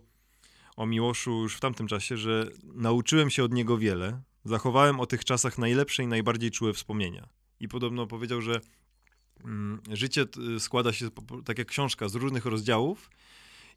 [0.77, 5.25] o Miłoszu już w tamtym czasie, że nauczyłem się od niego wiele, zachowałem o tych
[5.25, 7.29] czasach najlepsze i najbardziej czułe wspomnienia.
[7.61, 8.61] I podobno powiedział, że
[9.45, 10.25] mm, życie
[10.59, 11.09] składa się
[11.45, 13.11] tak jak książka z różnych rozdziałów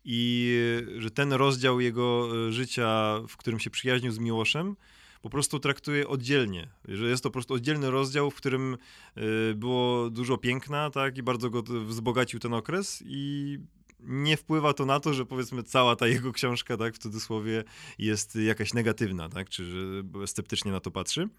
[0.06, 0.52] i
[0.98, 4.76] że ten rozdział jego e, życia, w którym się przyjaźnił z Miłoszem,
[5.22, 8.78] po prostu traktuje oddzielnie, że jest to po prostu oddzielny rozdział, w którym
[9.16, 13.60] e, było dużo piękna, tak, i bardzo go wzbogacił ten okres i
[14.00, 17.64] nie wpływa to na to, że powiedzmy cała ta jego książka, tak, w cudzysłowie,
[18.00, 21.30] jest jakaś negatywna, tak, czy że sceptycznie na to patrzy.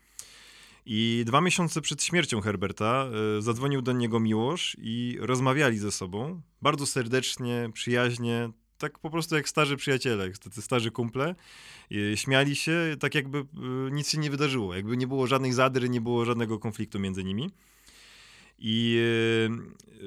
[0.88, 3.06] I dwa miesiące przed śmiercią Herberta
[3.38, 9.36] y, zadzwonił do niego Miłosz i rozmawiali ze sobą bardzo serdecznie, przyjaźnie, tak po prostu
[9.36, 11.34] jak starzy przyjaciele, tacy starzy kumple.
[11.92, 13.44] Y, śmiali się, tak jakby y,
[13.90, 17.50] nic się nie wydarzyło, jakby nie było żadnych zadry, nie było żadnego konfliktu między nimi.
[18.58, 18.98] I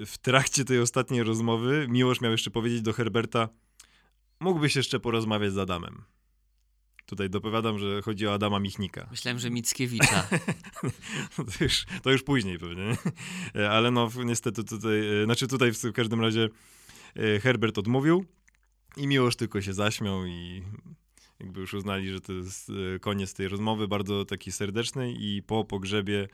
[0.02, 3.50] e, w trakcie tej ostatniej rozmowy Miłosz miał jeszcze powiedzieć do Herberta,
[4.39, 6.04] mógłbyś jeszcze porozmawiać z Adamem.
[7.06, 9.08] Tutaj dopowiadam, że chodzi o Adama Michnika.
[9.12, 10.28] Myślałem, że Mickiewicza.
[11.36, 12.97] to, już, to już później pewnie.
[13.56, 16.50] E, ale no niestety tutaj, e, znaczy tutaj w każdym razie
[17.41, 18.26] Herbert odmówił
[18.97, 20.64] i Miłosz tylko się zaśmiał i
[21.39, 22.72] jakby już uznali, że to jest
[23.02, 26.28] koniec tej rozmowy, bardzo taki serdecznej i po pogrzebie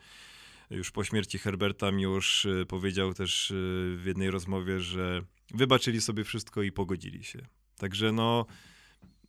[0.70, 3.54] już po śmierci Herberta Miłosz y, powiedział też y,
[3.98, 5.22] w jednej rozmowie, że
[5.54, 7.46] wybaczyli sobie wszystko i pogodzili się.
[7.76, 8.46] Także no,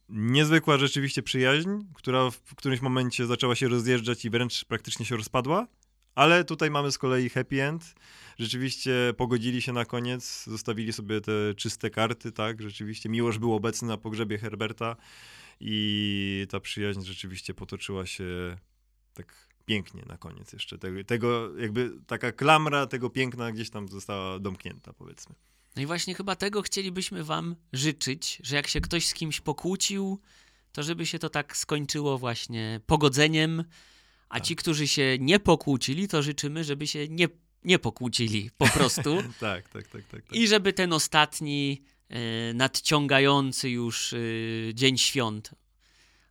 [0.10, 5.68] niezwykła rzeczywiście przyjaźń, która w którymś momencie zaczęła się rozjeżdżać i wręcz praktycznie się rozpadła,
[6.16, 7.96] ale tutaj mamy z kolei happy end.
[8.40, 13.88] Rzeczywiście pogodzili się na koniec, zostawili sobie te czyste karty, tak, rzeczywiście Miłosz był obecny
[13.88, 14.96] na pogrzebie Herberta
[15.60, 18.58] i ta przyjaźń rzeczywiście potoczyła się
[19.14, 20.78] tak pięknie na koniec jeszcze.
[20.78, 25.36] Tego, tego jakby taka klamra tego piękna gdzieś tam została domknięta, powiedzmy.
[25.76, 30.20] No i właśnie chyba tego chcielibyśmy wam życzyć, że jak się ktoś z kimś pokłócił,
[30.72, 33.64] to żeby się to tak skończyło właśnie pogodzeniem,
[34.30, 34.44] a Tak.
[34.48, 37.28] ci, którzy się nie pokłócili, to życzymy, żeby się nie,
[37.64, 40.26] nie pokłócili po prostu Tak, tak, tak, tak.
[40.26, 40.34] tak.
[40.36, 44.18] i żeby ten ostatni e, nadciągający już e,
[44.74, 45.52] dzień świąt,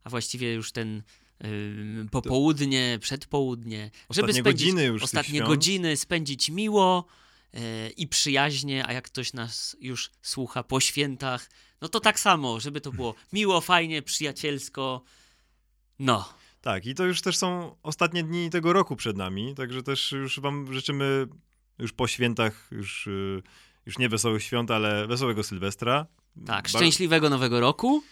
[0.05, 1.03] a właściwie już ten
[2.11, 7.07] popołudnie, przedpołudnie, żeby Ostatnie spędzić godziny już ostatnie godziny spędzić miło
[7.55, 12.61] e, i przyjaźnie, a jak ktoś nas już słucha po świętach, no to tak samo,
[12.61, 15.03] żeby to było miło, fajnie, przyjacielsko.
[15.99, 16.29] No,
[16.61, 20.41] Tak, i to już też są ostatnie dni tego roku przed nami, także też już
[20.41, 21.27] wam życzymy
[21.79, 23.43] już po świętach, już, y,
[23.87, 26.07] już nie wesołych świąt, ale wesołego Sylwestra.
[26.47, 28.03] tak, szczęśliwego nowego roku.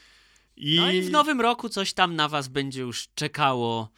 [0.56, 3.88] I, No i w nowym roku coś tam na was będzie już czekało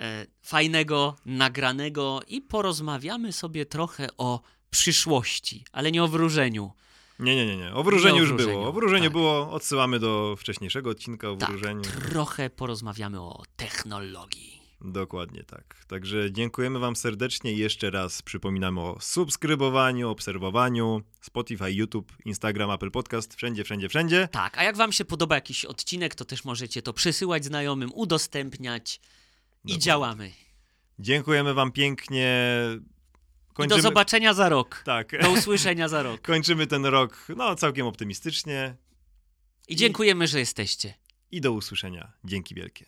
[0.00, 4.40] e, fajnego, nagranego i porozmawiamy sobie trochę o
[4.70, 6.70] przyszłości, ale nie o wróżeniu.
[7.18, 7.74] Nie, nie, nie, nie.
[7.74, 8.68] O wróżeniu Nie już wróżeniu, było.
[8.68, 9.12] O wróżeniu tak.
[9.12, 11.82] było, odsyłamy do wcześniejszego odcinka o Tak, wróżeniu.
[11.82, 14.61] trochę porozmawiamy o technologii.
[14.84, 15.84] Dokładnie tak.
[15.88, 22.90] Także dziękujemy Wam serdecznie i jeszcze raz przypominamy o subskrybowaniu, obserwowaniu Spotify, YouTube, Instagram, Apple
[22.90, 24.28] Podcast, wszędzie, wszędzie, wszędzie.
[24.32, 28.96] Tak, a jak wam się podoba jakiś odcinek, to też możecie to przesyłać znajomym, udostępniać
[28.96, 29.00] i
[29.62, 29.78] Dokładnie.
[29.78, 30.32] działamy.
[30.98, 32.52] Dziękujemy Wam pięknie.
[33.64, 34.82] I do zobaczenia za rok.
[34.84, 35.22] Tak.
[35.22, 36.20] Do usłyszenia za rok.
[36.32, 38.76] Kończymy ten rok no całkiem optymistycznie
[39.68, 40.94] I dziękujemy, że jesteście.
[41.30, 42.12] i do usłyszenia.
[42.24, 42.86] Dzięki wielkie.